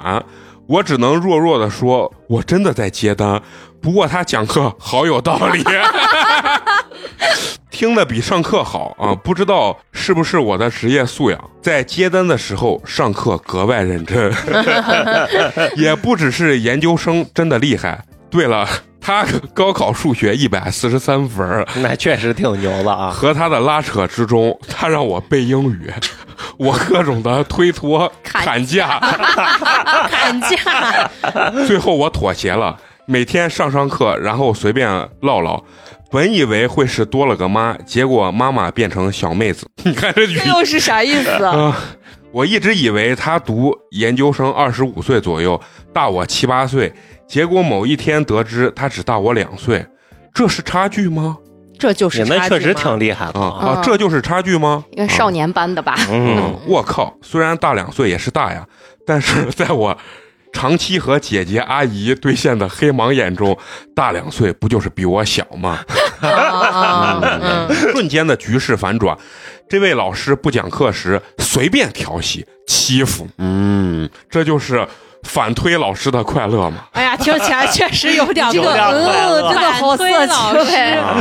[0.71, 3.41] 我只能弱弱的说，我真的在接单，
[3.81, 5.61] 不过他讲课好有道理。
[7.69, 9.13] 听得比上课好啊！
[9.21, 14.33] 不知道是不是我的职业素养，在接单的时候上课格外认真，
[15.75, 18.05] 也不只是研究生真的厉害。
[18.29, 18.65] 对了，
[19.01, 23.09] 他高考数学一百四十三分，那确实挺牛的啊！
[23.09, 25.91] 和他的拉扯之中，他让我背英语，
[26.57, 28.99] 我各种的推脱砍 砍价，
[30.09, 31.11] 砍价，
[31.67, 34.89] 最后我妥协了，每天上上课，然后随便
[35.21, 35.63] 唠唠。
[36.09, 39.65] 本以为会是多了个妈，结果妈妈变成小妹子。
[39.83, 41.43] 你看这又是啥意思？
[41.45, 41.73] 啊！
[42.33, 45.59] 我一直以为他读研究生，二十五岁左右，
[45.93, 46.93] 大我七八岁。
[47.27, 49.85] 结果某一天得知他只大我两岁，
[50.33, 51.37] 这是差距吗？
[51.81, 52.81] 这就是你那确实差距吗？
[52.83, 53.39] 挺厉害的。
[53.39, 54.85] 啊这就是差距吗？
[54.91, 55.95] 一个少年班的吧？
[56.11, 58.63] 嗯，我靠，虽然大两岁也是大呀，
[59.07, 59.97] 但是在我
[60.53, 63.57] 长期和姐姐阿姨对线的黑盲眼中，
[63.95, 65.79] 大两岁不就是比我小吗？
[67.91, 69.17] 瞬间的局势反转，
[69.67, 74.87] 这位老师不讲课时随便调戏欺负，嗯，这就是
[75.23, 76.85] 反推老师的快乐吗。
[76.93, 80.35] 哎呀，听起来 确实有点快乐呃，真的好色情。
[80.35, 81.17] 啊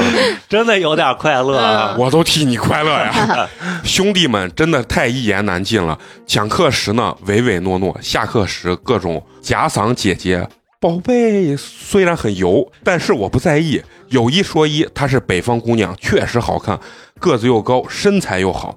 [0.48, 1.94] 真的有点快乐啊！
[1.98, 3.48] 我都替你快乐呀！
[3.84, 5.98] 兄弟们真的太一言难尽了。
[6.26, 10.46] 讲课时呢唯唯诺诺，下课时各种假嗓姐姐。
[10.80, 13.82] 宝贝虽然很油，但是我不在意。
[14.09, 16.78] 有一说一，她是北方姑娘，确实好看，
[17.20, 18.76] 个子又高，身材又好。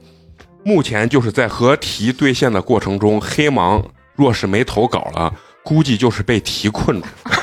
[0.64, 3.84] 目前就是在和题兑现的过程中，黑芒
[4.16, 5.34] 若是没投稿了，
[5.64, 7.08] 估计就是被题困住。
[7.24, 7.42] 和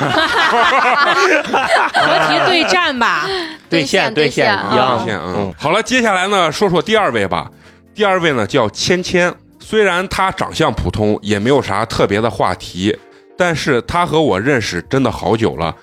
[2.29, 3.27] 题对战吧。
[3.69, 7.51] 兑现兑现啊一样现嗯嗯，好了，接下来呢，说说第二位吧。
[7.95, 12.97] 第二位呢叫芊芊，虽然她长相普通，也没有啥特别的话题，
[13.37, 15.75] 但是她和我认识真的好久了。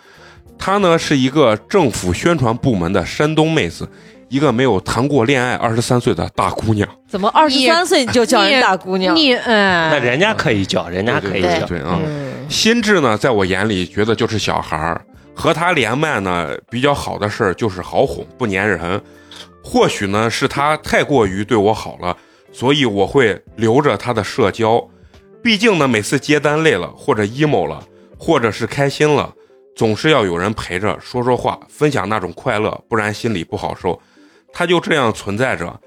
[0.57, 3.87] 她呢是一个政府宣传部门的山东妹子，
[4.29, 6.87] 一个没有谈过恋爱、二十三岁的大姑娘。
[7.07, 9.15] 怎么二十三岁你就叫人大姑娘？
[9.15, 11.65] 你嗯，那人家可以叫，人家可以叫。
[11.65, 11.81] 对。
[11.85, 15.01] 嗯心智呢，在我眼里觉得就是小孩儿，
[15.33, 19.01] 和他连麦呢比较好的事儿就是好哄，不粘人。
[19.61, 22.15] 或许呢是他太过于对我好了，
[22.53, 24.81] 所以我会留着他的社交。
[25.43, 27.83] 毕竟呢，每次接单累了，或者 emo 了，
[28.17, 29.33] 或者是开心了，
[29.75, 33.99] 总是要有人陪着说说话，分享那种快乐，不然心里不好受。
[34.57, 35.79] 他就这样存在着，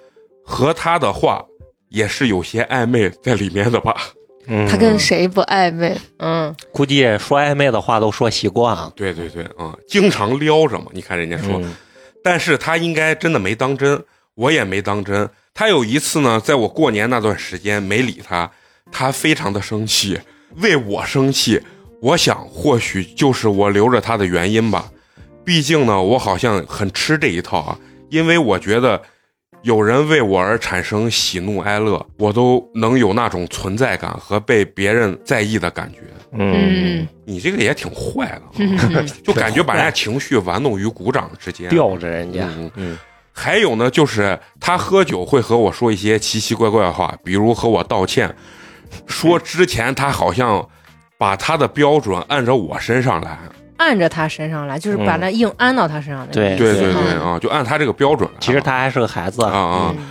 [0.45, 1.45] 和他的话
[1.89, 3.97] 也是有些暧昧在里面的吧。
[4.47, 5.99] 嗯，他跟谁不暧昧？
[6.18, 8.93] 嗯，估计说暧昧的话都说习惯了。
[8.95, 10.87] 对对对，嗯，经常撩着嘛。
[10.93, 11.75] 你看人家说，嗯
[12.23, 14.05] 但是他应该真的没当真，
[14.37, 15.29] 我也没当真。
[15.53, 18.49] 他有一次呢，在我过年那段时间没理他，
[18.93, 20.21] 他非常的生气，
[20.59, 21.61] 为我生气。
[22.01, 24.93] 我想或许就是我留着他的原因吧，
[25.45, 27.79] 毕竟呢，我好像很吃这一套啊，
[28.11, 29.01] 因为我觉得
[29.63, 36.01] 有人为我而产生喜怒哀乐，我都能有那种存在感和被别人在意的感觉。
[36.33, 41.69] 嗯，你这个也挺坏的、啊， 就感觉把人家情绪玩弄于股掌之间。
[41.69, 42.45] 吊着人家。
[42.57, 42.99] 嗯嗯
[43.33, 48.35] 还有呢，就是他喝酒会和我说一些奇奇怪怪的话，比如和我道歉，
[49.07, 50.69] 说之前他好像
[51.17, 53.39] 把他的标准按照我身上来。
[53.81, 56.26] 按着他身上来，就是把那硬安到他身上来。
[56.26, 58.37] 对对对对嗯啊，就按他这个标准来。
[58.39, 60.07] 其实他还是个孩子啊啊，嗯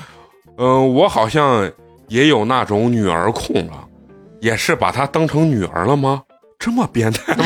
[0.58, 1.72] 嗯、我好像
[2.08, 3.86] 也有那种女儿控了，
[4.42, 6.24] 也是把他当成女儿了吗？
[6.58, 7.46] 这么变态吗？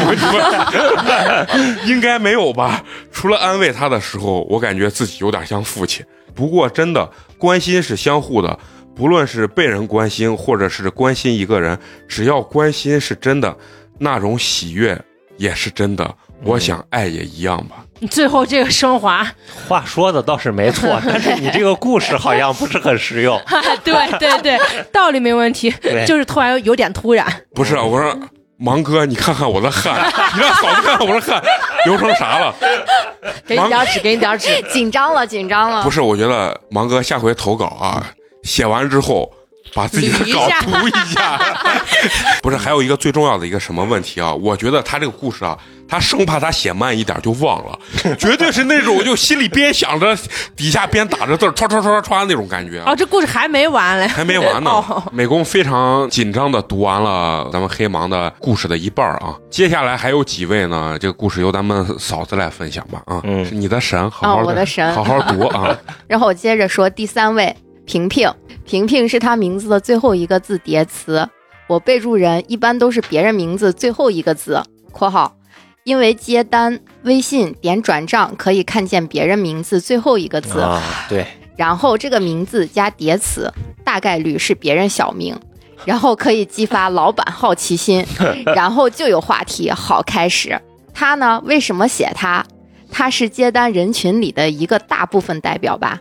[1.53, 2.82] 你们应该没有吧？
[3.11, 6.05] 除了安慰他的时候，我感觉自己有点像父亲。
[6.34, 8.57] 不过真的，关心是相互的，
[8.95, 13.55] 不论是被人关心，或者是关心一个人，只要关心是真的，
[13.99, 14.99] 那种喜悦
[15.38, 16.15] 也是真的。
[16.43, 17.77] 我想爱也一样吧。
[17.99, 19.25] 你最后这个升华，
[19.67, 23.41] 话说的倒是没错， 但是你这个故事好像不是很实用。
[23.84, 24.59] 对对对，
[24.91, 25.73] 道理没问题，
[26.05, 27.25] 就是突然有点突然。
[27.55, 28.13] 不是，我说
[28.57, 29.95] 芒哥，你看看我的汗，
[30.36, 31.41] 你让嫂子看看我的汗
[31.86, 32.53] 流成啥了？
[33.47, 34.49] 给你点纸，给你点纸。
[34.69, 35.81] 紧张了，紧张了。
[35.84, 38.05] 不是，我觉得芒哥下回投稿啊，
[38.43, 39.31] 写完之后
[39.74, 41.39] 把自己的稿读一下。
[42.41, 44.34] 不是，还有一个最重要的一个什么问题啊？
[44.34, 45.57] 我觉得他这个故事啊，
[45.88, 47.80] 他生怕他写慢一点就忘了，
[48.18, 50.16] 绝对是那种就心里边想着，
[50.55, 52.95] 底下边打着字儿，唰唰唰唰唰那种感觉啊哦，。
[52.95, 60.97] 这故事还没完嘞，还没完呢哦，美工非常紧张的读完了咱们黑芒的故事的一半儿啊，接下来还有几位呢？
[60.99, 65.76] 这个故事由咱们嫂子来分享吧啊，嗯是你的神，好好啊我的神好好读啊，
[66.07, 67.55] 然后我接着说第三位
[67.86, 68.34] 平平，
[68.65, 71.27] 平平是他名字的最后一个字叠词。
[71.67, 74.61] 我备注人一般都是别人名字最后一个字
[74.91, 75.36] （括号），
[75.86, 81.25] 因为接单微信点转账可以看见别人名字最后一个字，啊，对，
[81.55, 83.51] 然后这个名字加叠词，
[83.84, 85.36] 大概率是别人小名，
[85.86, 88.05] 然后可以激发老板好奇心，
[88.55, 90.59] 然后就有话题好开始。
[90.93, 92.45] 他呢，为什么写他？
[92.91, 95.99] 他是接单人群里的一个大部分代表吧，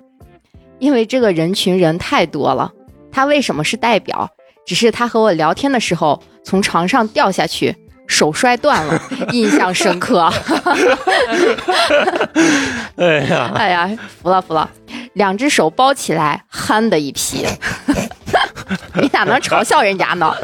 [0.82, 2.72] 因为这个人群人太多了。
[3.12, 4.28] 他为什么是代表？
[4.66, 7.76] 只是他和我聊天的时候从床上掉下去，
[8.08, 10.22] 手摔断了， 印象深刻。
[12.96, 14.68] 哎呀，哎呀，服了服了，
[15.12, 17.46] 两只手包起来，憨的一批。
[19.00, 20.34] 你咋能嘲笑人家呢？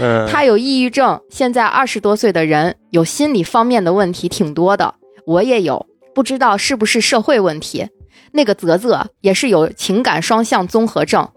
[0.00, 4.94] 嗯，他有抑郁症，现在二十多岁的人有心理方面的问题挺多的，
[5.26, 7.88] 我也有，不知道是不是社会问题。
[8.32, 11.28] 那个泽泽也是有情感双向综合症，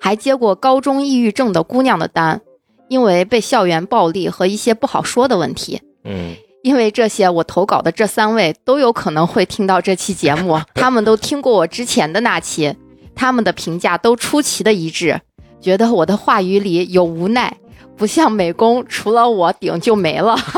[0.00, 2.40] 还接过高中抑郁症的姑娘的单，
[2.88, 5.80] 因为被校园暴力和一些不好说的问题。
[6.04, 12.74] 嗯，因为这些，我投稿的这三位都有可能会听到这期节目， 他们都听过我之前的那期，
[13.14, 15.20] 他们的评价都出奇的一致，
[15.60, 17.54] 觉得我的话语里有无奈，
[18.00, 20.34] 不像美工，除了我顶就没了。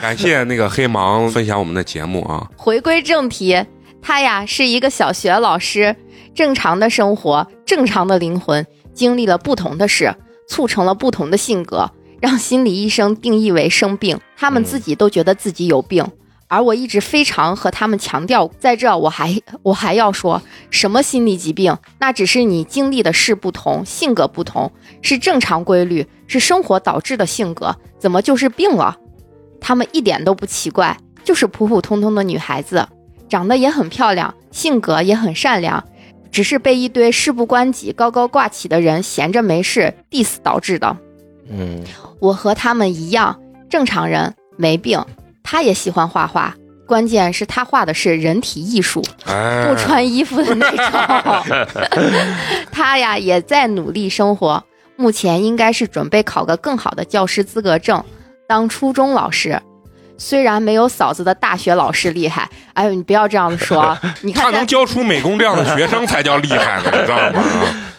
[0.00, 3.62] 感谢那个黑芒分享我们的节目啊，回归正题，
[4.00, 5.94] 他呀是一个小学老师，
[6.34, 10.14] 正常的生活，正常的灵魂，经历了不同的事，
[10.48, 16.06] 促成了不同的性格，让心理医生定义为生病，他们自己都觉得自己有病。
[16.50, 28.98] 而我一直非常和他们强调，在这我还我还要说什么心理疾病，那只是你经历的事不同，性格不同，是正常规律，是生活导致的性格，怎么就是病了？
[29.60, 32.88] 他们一点都不奇怪，就是普普通通的女孩子，
[33.28, 35.84] 长得也很漂亮，性格也很善良，
[36.32, 40.96] 只是被一堆事不关己、高高挂起的人闲着没事 diss 导致的。
[41.48, 41.84] 嗯，
[42.18, 45.00] 我和他们一样，正常人，没病。
[45.50, 46.54] 他也喜欢画画，
[46.86, 51.58] 关键是他画的是人体艺术，哎，不穿衣服的那种。
[52.70, 54.62] 他呀也在努力生活，
[54.94, 58.04] 目前应该是准备考个更好的教师资格证，
[58.46, 59.60] 当初中老师。
[60.18, 63.98] 虽然没有嫂子的大学老师厉害，哎呦，你不要这样子说。
[64.22, 67.42] 你看他能教出美工这样的学生才叫厉害呢， 你知道吗？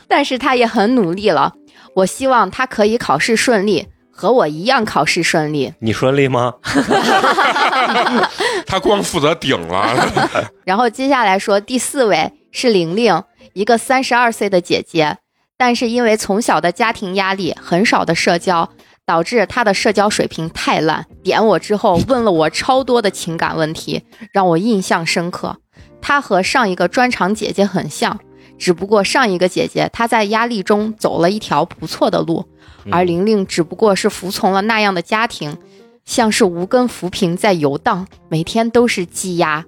[0.08, 1.52] 但是他也很努力了。
[1.97, 3.88] 我希望他可以考试顺利。
[4.22, 6.53] 和我一样考试顺利，你顺利吗？
[8.67, 9.95] 他光负责顶了。
[10.63, 15.17] 然后接下来说第四位是玲玲，一个三十二岁的姐姐，
[15.57, 18.69] 但是因为从小的家庭压力，很少的社交，
[19.07, 21.07] 导致她的社交水平太烂。
[21.24, 25.57] 点我之后问了我超多的情感问题，让我印象深刻。
[25.99, 28.19] 她和上一个专场姐姐很像，
[28.59, 32.45] 只不过上一个姐姐她在压力中走了一条不错的路。
[32.90, 35.58] 而玲玲只不过是服从了那样的家庭，
[36.06, 39.66] 像是无根浮萍在游荡，每天都是积压。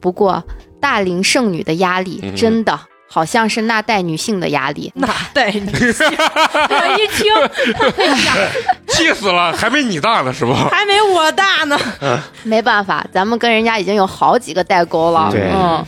[0.00, 0.44] 不过
[0.80, 4.92] 大龄剩女的压力真的好像是那代女性的压力。
[4.94, 7.32] 那代女性，我一听，
[8.88, 10.68] 气死了，还没你大呢是吧？
[10.70, 11.78] 还没我大呢。
[12.42, 15.30] 没办法，咱们跟人家已经有好几个代沟了。
[15.30, 15.84] 对嗯，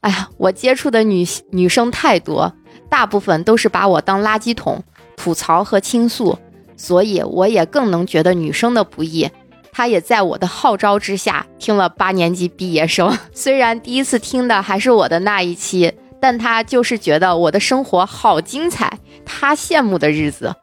[0.00, 2.52] 哎呀，我接触的女女生太多，
[2.88, 4.82] 大部分都是把我当垃圾桶。
[5.26, 6.38] 吐槽和倾诉，
[6.76, 9.28] 所以我也更能觉得女生的不易。
[9.72, 20.54] 他也在我的号召之下听了八年级毕业生， 虽然第一次听的还是我的那一期，但他就是觉得我的生活好精彩，他羡慕的日子。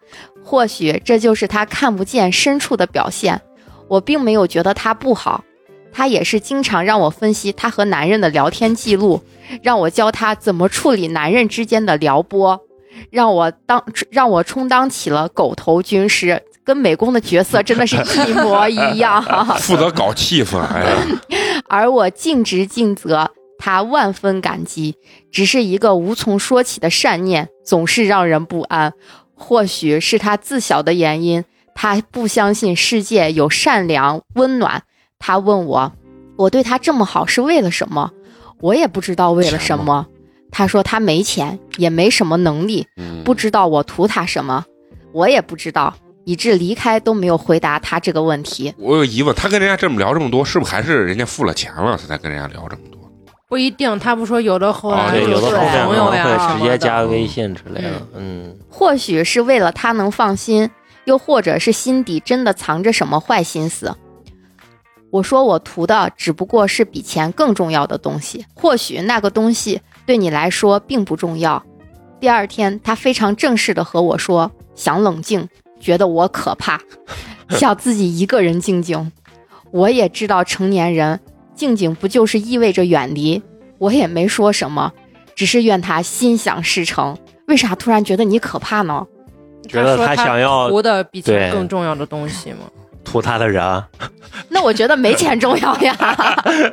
[0.41, 3.41] 或许这就是他看不见深处的表现。
[3.89, 5.43] 我并没有觉得他不好，
[5.91, 9.21] 他也是经常让我分析他和男人的聊天记录，
[9.61, 12.61] 让我教他怎么处理男人之间的撩拨。
[13.09, 19.23] 让我当让我充当起了狗头军师，跟美工的角色真的是一模一样。
[19.59, 20.85] 负责搞气氛，哎，
[21.67, 24.95] 而我尽职尽责，他万分感激。
[25.31, 28.93] 只是一个无从说起的善念，总是让人不安。
[29.35, 31.43] 或许是他自小的原因，
[31.75, 34.83] 他不相信世界有善良温暖。
[35.17, 35.91] 他问我，
[36.37, 38.11] 我对他这么好是为了什么？
[38.61, 40.05] 我也不知道为了什么。
[40.53, 42.87] 他说他没钱，也没什么能力，
[43.25, 44.63] 不知道我图他什么，
[45.11, 45.93] 我也不知道，
[46.25, 48.71] 以致离开都没有回答他这个问题。
[48.77, 53.01] 我有疑问，他跟人家这么聊这么多，是不是还是人家付了钱了，他才跟人家聊这么多？
[53.49, 58.07] 不一定，他不说有的后啊来对，有的朋友呀直接加微信之类的。
[58.15, 60.69] 嗯，或许是为了他能放心，
[61.05, 63.95] 又或者是心底真的藏着什么坏心思。
[65.11, 71.63] 我说我图的只不过是比钱更重要的东西，或许那个东西对你来说并不重要。
[72.19, 75.47] 第二天，他非常正式的和我说，想冷静，
[75.79, 76.79] 觉得我可怕，
[77.49, 79.11] 想自己一个人静静。
[79.71, 81.19] 我也知道成年人
[81.55, 83.41] 静静不就是意味着远离，
[83.79, 84.93] 我也没说什么，
[85.35, 87.17] 只是愿他心想事成。
[87.47, 89.05] 为啥突然觉得你可怕呢？
[89.67, 92.59] 觉得他说他想要图的比钱更重要的东西吗？
[93.13, 93.83] 图他的人，
[94.49, 95.95] 那我觉得没钱重要呀，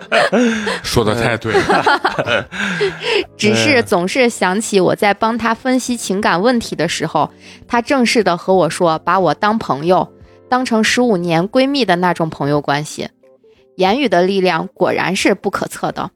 [0.82, 2.48] 说的太对了，
[3.36, 7.30] 只是总是想起我在帮他分析情感问题的时候，
[7.68, 10.08] 他正式的和我说，把我当朋友，
[10.48, 13.10] 当成十五年闺蜜的那种朋友关系。
[13.76, 16.10] 言语的力量果然是不可测的，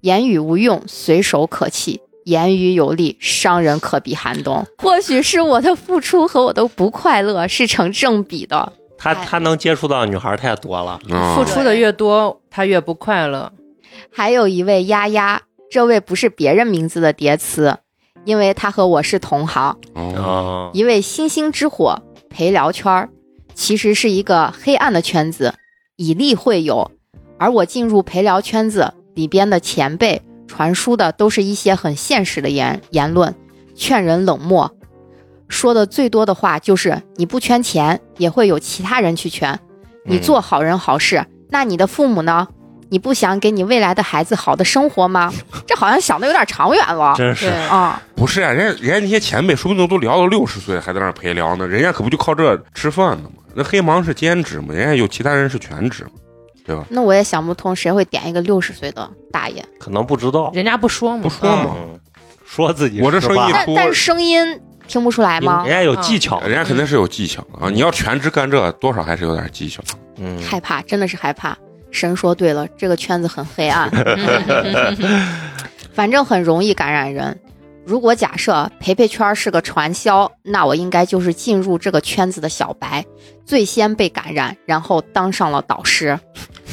[0.00, 4.64] 言语无用，随手可弃；言语有力，伤人可比寒冬。
[4.82, 8.72] 或许是我的付出和我的不快乐是成正比的。
[9.14, 10.98] 他哎他能接触到的女孩太多了。
[11.10, 13.52] 啊付出的越多，他越不快乐。
[14.12, 17.78] 还有一位丫丫，这位不是别人名字的叠词，
[18.24, 19.76] 因为他和我是同行。
[19.94, 23.08] 哦，啊，一位星星之火陪聊圈儿，
[23.54, 25.54] 其实是一个黑暗的圈子，
[25.96, 26.90] 以利会友。
[27.38, 33.34] 而我进入陪聊圈子里边的前辈传输的都是一些很现实的言言论，
[33.74, 34.75] 劝人冷漠。
[35.48, 39.58] 说的最多的话就是你不圈钱，也会有其他人去圈。
[40.04, 42.46] 你做好人好事，那你的父母呢？
[42.88, 45.32] 你不想给你未来的孩子好的生活吗？
[45.66, 48.00] 这好像想的有点长远了真是对啊！
[48.14, 53.34] 不是啊，人家人家那些前辈说不定都聊到六十岁还在那陪聊呢，人家可不就靠这吃饭的吗？
[53.54, 56.10] 那黑芒是兼职嘛，人家有其他人是全职嘛，
[56.64, 56.84] 对吧？
[56.88, 59.64] 那我也想不通，谁会点一个六十岁的大爷？
[59.80, 61.98] 可能不知道，人家不说嘛，不说嘛嗯，
[62.46, 65.72] 说自己我这是吧生意出但但是声音听不出来吗人？
[65.72, 67.70] 家有技巧，人家肯定是有技巧的啊！
[67.70, 69.82] 你要全职干这，多少还是有点技巧。
[70.18, 71.56] 嗯，害怕，真的是害怕。
[71.90, 73.90] 神说对了，这个圈子很黑暗，
[75.94, 77.38] 反正很容易感染人。
[77.84, 83.04] 如果假设陪陪圈是个传销，那我应该就是进入这个圈子的小白，
[83.44, 86.18] 最先被感染，然后当上了导师，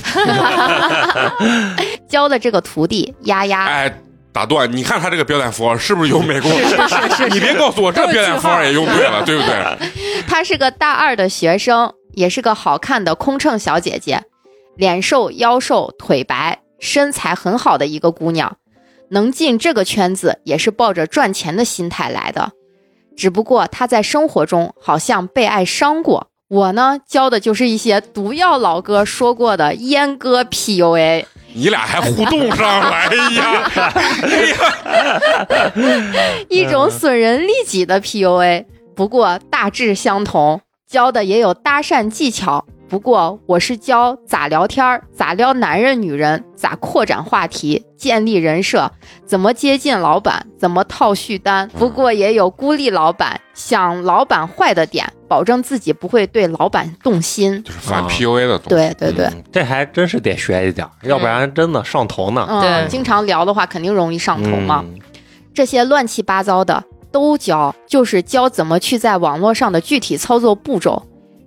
[2.09, 3.65] 教的这个徒弟丫丫。
[3.65, 3.93] 哎，
[4.33, 6.51] 打断，你看他这个标点符号是不是有美工？
[6.51, 9.89] 是是是你别告诉我这标点符号也用对了，对不对？
[10.27, 14.23] 她是个大二的学生，也是个好看的空乘小姐姐，
[14.75, 18.57] 脸瘦腰瘦腿白，身材很好的一个姑娘。
[19.09, 22.53] 能进这个圈子也是抱着赚钱的心态来的，
[23.15, 26.31] 只不过她在生活中好像被爱伤过。
[26.53, 31.25] 我呢，教的就是一些毒药老哥说过的阉割 PUA。
[31.55, 33.71] 你俩还互动上了，哎呀，
[34.21, 36.13] 哎呀，
[36.49, 38.65] 一种损人利己的 PUA，
[38.95, 42.63] 不过大致相同，教的也有搭讪技巧。
[42.93, 48.91] 不过我是教咋聊天儿，咋撩男人女人，咋扩展话题，建立人设，
[49.25, 51.67] 怎么接近老板，怎么套续单。
[51.69, 57.63] 不过也有孤立老板，想老板坏的点，保证自己不会对老板动心。
[57.63, 58.69] 就是反啊 PUA 的东西。
[58.69, 62.45] 对对对，嗯这还真是得学一点，要不然真的上头呢。
[62.47, 64.85] 嗯，对经常聊的话，肯定容易上头嘛。
[64.87, 64.99] 嗯
[65.55, 71.01] 这些乱七八糟的都教，就是教怎么去在网络上的具体操作步骤。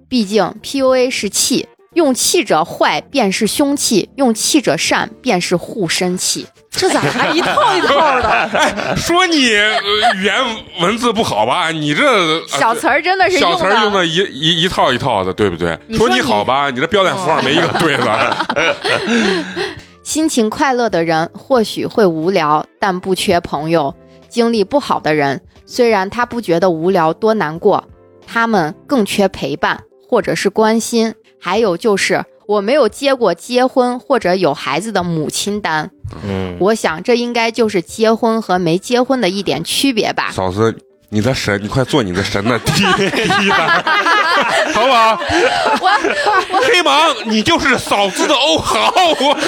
[0.09, 6.47] 毕竟 PUA 是气，用气者坏便是凶器，用气者善便是护身器。
[6.71, 8.95] 这咋还一套一套的？
[8.97, 10.35] 说你呃语言
[10.81, 11.71] 文字不好吧？
[11.71, 15.71] 你这呃小词儿真的是用小词儿用的，一一一套一套的，对不对？
[15.71, 18.37] 说你说你你好吧，你这标点符号没一个对的。
[20.05, 23.93] 心情快乐的人或许会无聊，但不缺朋友；
[24.29, 27.83] 经历不好的人，虽然他不觉得无聊多难过，
[28.27, 31.15] 他们更缺陪伴或者是关心。
[31.39, 35.91] 还有就是，我没有接过结婚或者有孩子的母亲单，
[36.25, 40.33] 嗯，我想这应该就是结婚和没结婚的一点区别吧。
[40.33, 40.77] 嫂子，
[41.09, 43.85] 你的神，你快做你的神的 第一第一单，
[44.75, 45.19] 好不好？
[45.81, 49.39] 我黑芒，你就是嫂子的欧豪，我，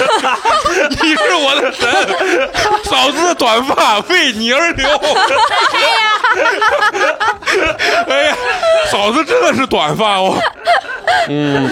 [1.01, 1.89] 你是我的神，
[2.85, 4.87] 嫂子的短发为你而流。
[8.07, 8.37] 哎呀，
[8.89, 10.39] 嫂子真的是短发哦。
[11.27, 11.69] 嗯，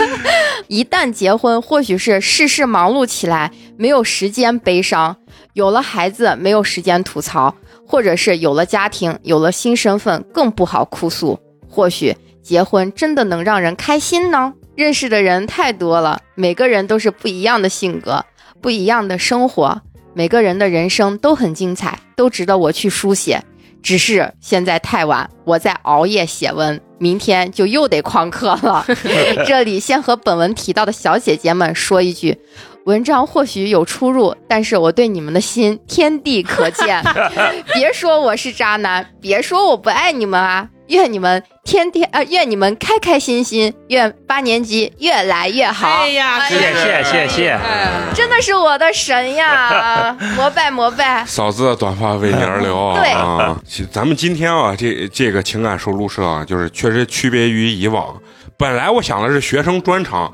[0.67, 5.15] 一旦结婚，或许是事事忙碌起来，没有时间悲伤；
[5.53, 7.55] 有了孩子，没有时间吐槽；
[7.87, 11.39] 或者是有了家庭，有了新身份，更不好哭诉。
[11.69, 14.53] 或许结婚真的能让人开心呢？
[14.75, 18.25] 认识的人太多了，每个人都是不一样的性格，
[18.61, 19.81] 不一样的生活，
[20.13, 23.43] 每个人的人生都很精彩，都值得我去书写。
[23.87, 28.85] 只是现在太晚，我在熬夜写文，明天就又得旷课了。
[29.47, 32.37] 这里先和本文提到的小姐姐们说一句：
[32.83, 37.01] 文章或许有出入，但是我对你们的心天地可见。
[37.73, 40.67] 别说我是渣男，别说我不爱你们啊！
[40.87, 45.87] 愿你们天天呃，愿你们开开心心，愿八年级越来越好。
[45.87, 50.15] 哎呀，谢谢谢谢，哎真的是我的神呀！
[50.35, 51.23] 膜拜膜拜。
[51.25, 53.59] 嫂子的短发为你而流对啊！
[53.91, 58.15] 咱们今天啊，这这个情感收录社啊，就是确实区别于以往。
[58.57, 60.33] 本来我想的是学生专场，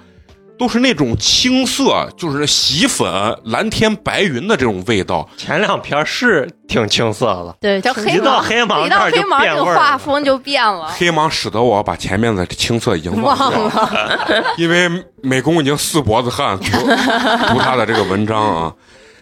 [0.64, 3.06] 都是那种青涩，就是洗粉、
[3.44, 5.27] 蓝天白云的这种味道。
[5.35, 9.80] 前两篇是挺青涩的，对，一到黑芒，一到这儿就黑芒，这个变味儿了。
[9.81, 10.88] 画风就变了。
[10.98, 14.90] 黑芒使得我把前面的青涩已经忘掉了，因为
[15.22, 16.72] 美工已经四脖子汗读
[17.49, 18.73] 读他的这个文章啊。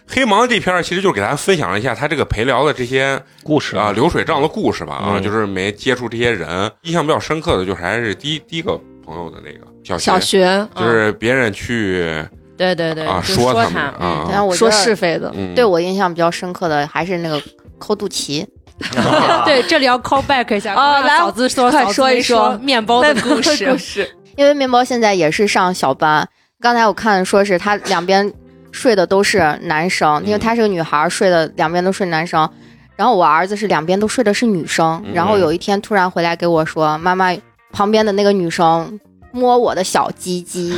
[0.06, 12.24] 黑芒这篇儿其实就是给大家分享了一下他这个陪聊的这些故事啊流水账的故事吧啊，嗯就是没接触这些人，印象比较深刻的就是还是第一第一个朋友的那个小小学，就是别人去
[12.56, 17.40] 对对对，说他啊说然后我说是非的，嗯，对我印象比较深刻的还是那个
[17.78, 18.46] 抠肚脐，
[19.44, 26.28] 对，这里要 call back 一下哦来嫂子说，快说一说说面包的故事，故事，因为面包现在也是上小班，
[26.60, 28.32] 刚才我看说是他两边
[28.70, 32.48] 睡的都是男生，因为她是个女孩，睡的两边都睡男生。
[32.94, 35.12] 然后我儿子是两边都睡的是女生，嗯。
[35.14, 37.34] 然后有一天突然回来给我说，妈妈
[37.72, 39.00] 旁边的那个女生
[39.32, 40.72] 摸我的小鸡鸡，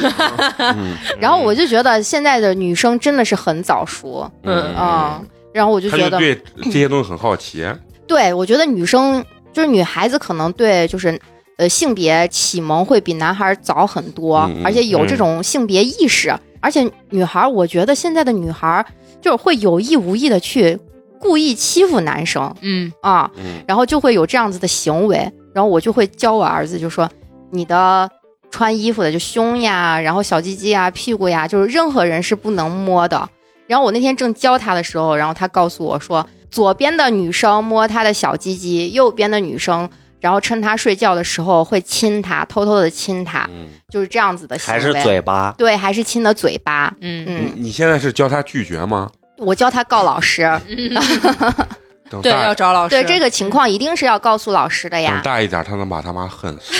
[0.58, 4.74] 嗯， 然后我就觉得现在的女生真的是很早熟，嗯。
[4.74, 5.20] 啊、
[5.52, 7.66] 然后我就觉得，对这些东西很好奇。
[8.06, 11.20] 对我觉得女生就是女孩子可能对就是。
[11.56, 16.36] 呃，性别启蒙会比男孩早很多，嗯嗯而且有这种性别意识。
[16.58, 18.84] 而且女孩，我觉得现在的女孩
[19.22, 20.76] 就是会有意无意的去
[21.20, 22.52] 故意欺负男生。
[22.60, 23.62] 嗯，啊，嗯。
[23.68, 27.08] 然后就会有这样子的行为，然后我就会教我儿子，就说
[27.50, 28.10] 你的
[28.50, 33.28] 穿衣服的就胸呀，然后小鸡鸡呀、屁股呀，就是任何人是不能摸的。
[33.66, 39.88] 然后我那天正教他的时候，然后他告诉我说，左边的女生摸他的小鸡鸡，右边的女生，
[40.20, 44.80] 然后趁他睡觉的时候会亲他，偷偷的亲他，嗯，就是这样子的行为。
[44.80, 46.92] 还是嘴巴，对，还是亲的嘴巴。
[47.00, 49.10] 嗯嗯，你现在是教他拒绝吗？
[49.38, 50.42] 我教他告老师。
[50.66, 50.90] 对，
[52.10, 52.90] 等大要找老师。
[52.90, 55.20] 对这个情况一定是要告诉老师的等呀。
[55.24, 56.74] 大一点，他能把他妈恨死。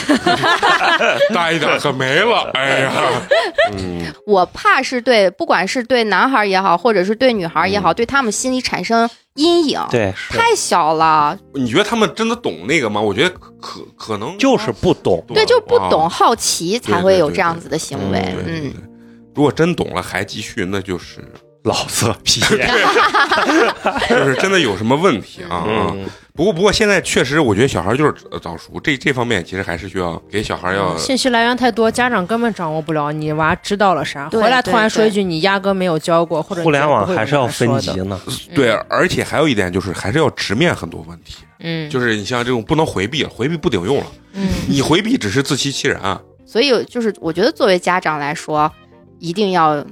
[1.35, 2.93] 大一点可没了，哎呀，
[3.73, 9.81] 嗯，我怕是对，不管是对男孩也好，或者是对女孩也好，嗯对他们心里产生阴影。
[9.91, 13.01] 对，太小了，你觉得他们真的懂那个吗？
[13.01, 15.25] 我觉得可可可能就是不懂。
[15.29, 18.21] 对，就不懂，啊好奇才会有这样子的行为。
[18.21, 18.75] 对对对嗯，
[19.35, 21.21] 如果真懂了还继续，那就是
[21.65, 22.41] 老色批。
[24.09, 25.67] 就是真的有什么问题啊。
[26.37, 37.79] 不过不过现在确实，我觉得小孩就是呃早熟，这这方面其实还是需要给小孩要信息来源太多，家长根本掌握不了你娃知道了啥，回来突然说一句你压根没有教过，或者互联网还是要分。
[37.79, 38.21] 级呢。
[38.53, 46.21] 对，而且还有一点就是还是要直面很多问题，嗯，就是你像这种不能回避，回避不顶用了，嗯，你回避只是自欺欺人啊。
[46.45, 48.71] 所以就是我觉得作为家长来说，
[49.21, 49.85] 一定要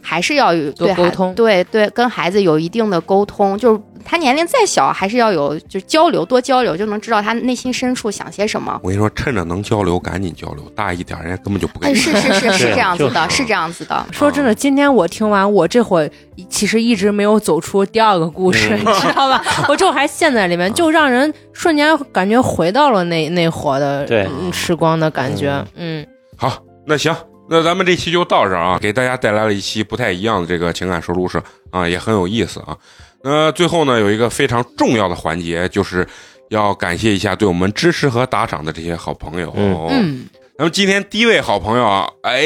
[0.00, 8.78] 还是要有沟通对对，跟孩子有一定的沟通，就是他年龄再小，还是要有就交流，多交流，就能知道他内心深处想些什么。
[8.82, 10.64] 我跟你说，趁着能交流，赶紧交流。
[10.74, 11.98] 大一点，人家根本就不跟哎，你。
[11.98, 14.06] 是是 是是这样子的，是是这样子的。
[14.10, 16.10] 说真的，今天我听完，我这会儿
[16.48, 19.42] 其实一直没有走出第二个故事，嗯 你知道吧？
[19.68, 25.62] 我这会儿还陷在里面，就让人瞬间感觉回到了那那会儿的时光的感觉。
[25.74, 26.06] 嗯，
[26.36, 27.14] 好，那行，
[27.48, 32.76] 那咱们这期就到这儿啊，给大家带来了一期不太一样的这个情感收录室啊，也很有意思啊。
[33.22, 36.06] 那最后呢，有一个非常重要的环节，就是
[36.50, 39.52] 要感谢一下对我们支持和打赏的这些好朋友。
[39.56, 42.42] 嗯嗯，那么今天第一位好朋友啊，哎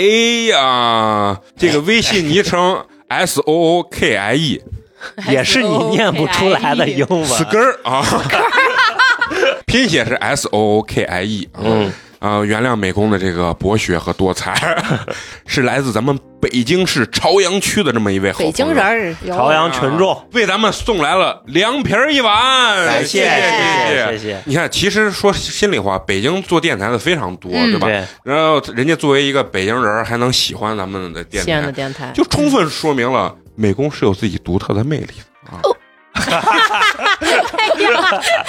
[0.51, 4.62] 呀，这个微信昵称 S O O K I E
[5.29, 7.24] 也是你念不出来的英文。
[7.27, 8.03] 死根儿啊，
[9.66, 11.61] 拼写是 S O O K I E 啊。
[11.65, 11.93] 嗯，
[12.23, 14.55] 啊、原谅美工的这个博学和多才，
[15.44, 23.27] 是来自咱们北京市朝阳区的这么一位好朋友北京人，儿朝阳群众，为咱们送来了凉皮儿一碗，感谢谢
[23.89, 24.43] 谢谢谢。
[24.47, 27.89] 你看，其实说心里话，北京做电台的非常多，嗯对吧？
[27.89, 35.51] 对，然后人家作为一个北京人，还能喜欢咱们的电西安的台，电台，就充分说明了美工是有自己独特的魅力的。
[35.51, 35.61] 啊。
[37.59, 37.66] 哎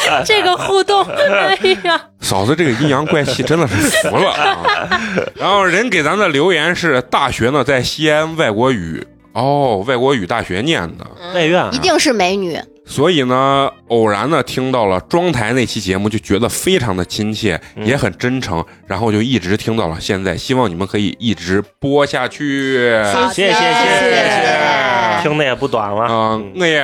[0.10, 4.58] 呀，这个互动，哎呀，嫂子这个阴阳怪气真的是服了啊！
[5.36, 9.06] 然后人给咱的留言是大学呢在西安外国语。
[9.34, 11.72] 哦外国语大学念的，外院啊。
[11.74, 12.56] 一定是美女，
[12.86, 17.84] 所以呢偶然呢听到了庄台那期节目，就觉得非常的亲切，嗯。
[17.84, 20.38] 也很真诚，然后就一直听到了现在。
[20.38, 22.92] 希望你们可以一直播下去。
[23.34, 26.06] 谢谢谢谢，听的也不短了。
[26.08, 26.54] 嗯。
[26.60, 26.80] 我也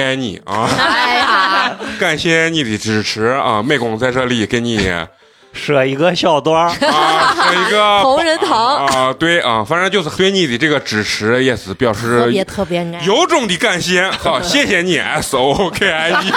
[0.00, 0.70] 爱你啊！
[0.78, 1.49] 哎呀，
[1.98, 3.62] 感谢你的支持啊！
[3.62, 4.90] 美工在这里给你
[5.52, 13.00] 设一个小段儿， 啊是一个 同仁堂啊，对啊，反正就是对你的这个支持也是表特示别特别爱。
[13.04, 14.08] 由衷的感谢。
[14.10, 16.32] 好，谢谢你，S O K I E，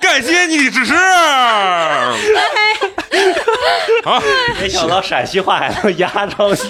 [0.00, 0.94] 感谢你的支持。
[4.04, 4.22] 好，
[4.60, 6.64] 没想到陕西话还能压上去。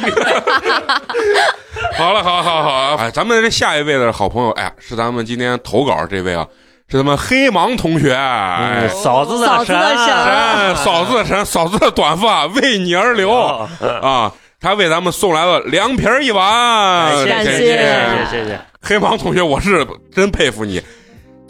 [1.96, 6.46] 好了，好，好，好，哎，咱们这下一位的好朋友，哎呀，是咱们今天投稿这位啊，
[6.88, 13.68] 是咱们黑芒同学，哎嗯，嫂子的嫂子的神嫂子的神，嫂子的短发为你而流哦
[14.02, 14.32] 啊！
[14.60, 18.60] 他为咱们送来了凉皮儿一碗，感谢谢谢谢谢谢。
[18.82, 20.82] 黑芒同学，我是真佩服你。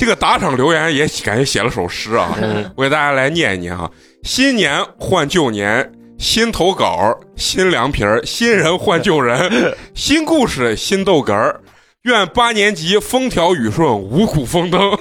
[0.01, 3.91] 这个打赏留言也感觉写了首诗啊，嗯我给大家来念一念哈。
[4.23, 9.53] 新年换旧年，新投稿，新凉皮儿，新人换旧人，
[9.95, 11.61] 新故事，新豆哏儿。
[12.05, 14.99] 愿八年级风调雨顺，五谷丰登。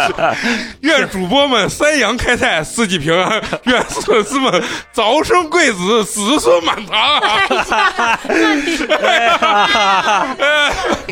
[0.80, 3.42] 愿主播们三阳开泰，四季平安。
[3.64, 7.20] 愿粉丝们早生贵子，子孙满堂。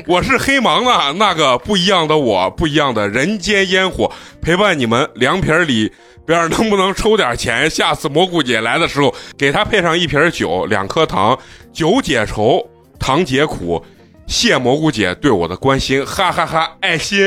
[0.06, 4.10] 我是黑芒的那个不一样的我，不一样的人间烟火，
[4.40, 5.92] 陪伴你们凉皮儿里
[6.24, 7.68] 边能不能抽点钱？
[7.68, 11.38] 下次蘑菇姐来的时候，给她配上一瓶酒，两颗糖，
[11.70, 12.66] 酒解愁，
[12.98, 13.84] 糖解苦。
[14.28, 17.18] 谢蘑菇姐对我的关心，哈哈哈爱心，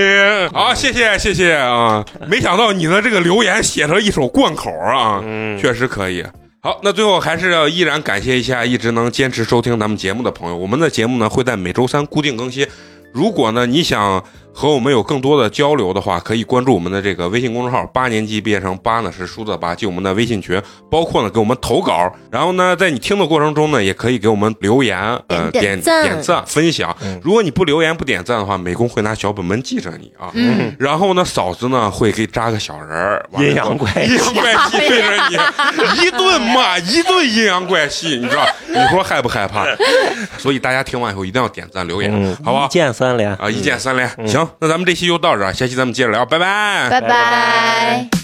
[0.54, 2.06] 好，谢谢谢谢啊！
[2.28, 6.24] 没想到你的这个留言写成一首贯口啊，嗯，确实可以。
[6.62, 10.56] 好，那最后还是要依然感谢一下一直能坚持收听咱们节目的朋友。
[10.56, 12.68] 我们的节目呢会在每周三固定更新。
[13.12, 14.24] 如果呢你想
[14.54, 22.12] 和我们有更多的交流的话，可以关注我们的这个微信公众号“八年级毕业生”，八呢是数字八，进我们的微信群，包括呢给我们投稿。
[22.30, 27.20] 然后呢，在你听的过程中呢，也可以给我们留言，呃，点点点赞点赞、分享嗯。
[27.24, 30.30] 如果你不留言不点赞的话，美工会拿小本本记着你啊。
[30.34, 38.46] 嗯，然后呢，嫂子呢会给扎个小人儿，阴阳怪阴阳怪气 对着你，一顿骂，一顿阴阳怪气，你知道？
[38.68, 39.66] 你说害不害怕？
[40.38, 42.68] 所以大家听完以后一定要点赞留言，嗯，好吧一？
[42.70, 43.34] 键三连。
[43.36, 44.10] 啊，一键三连。
[44.18, 46.90] 嗯行，那咱们这期就到这儿，下期咱们接着聊，拜拜。
[46.90, 48.21] 拜拜拜拜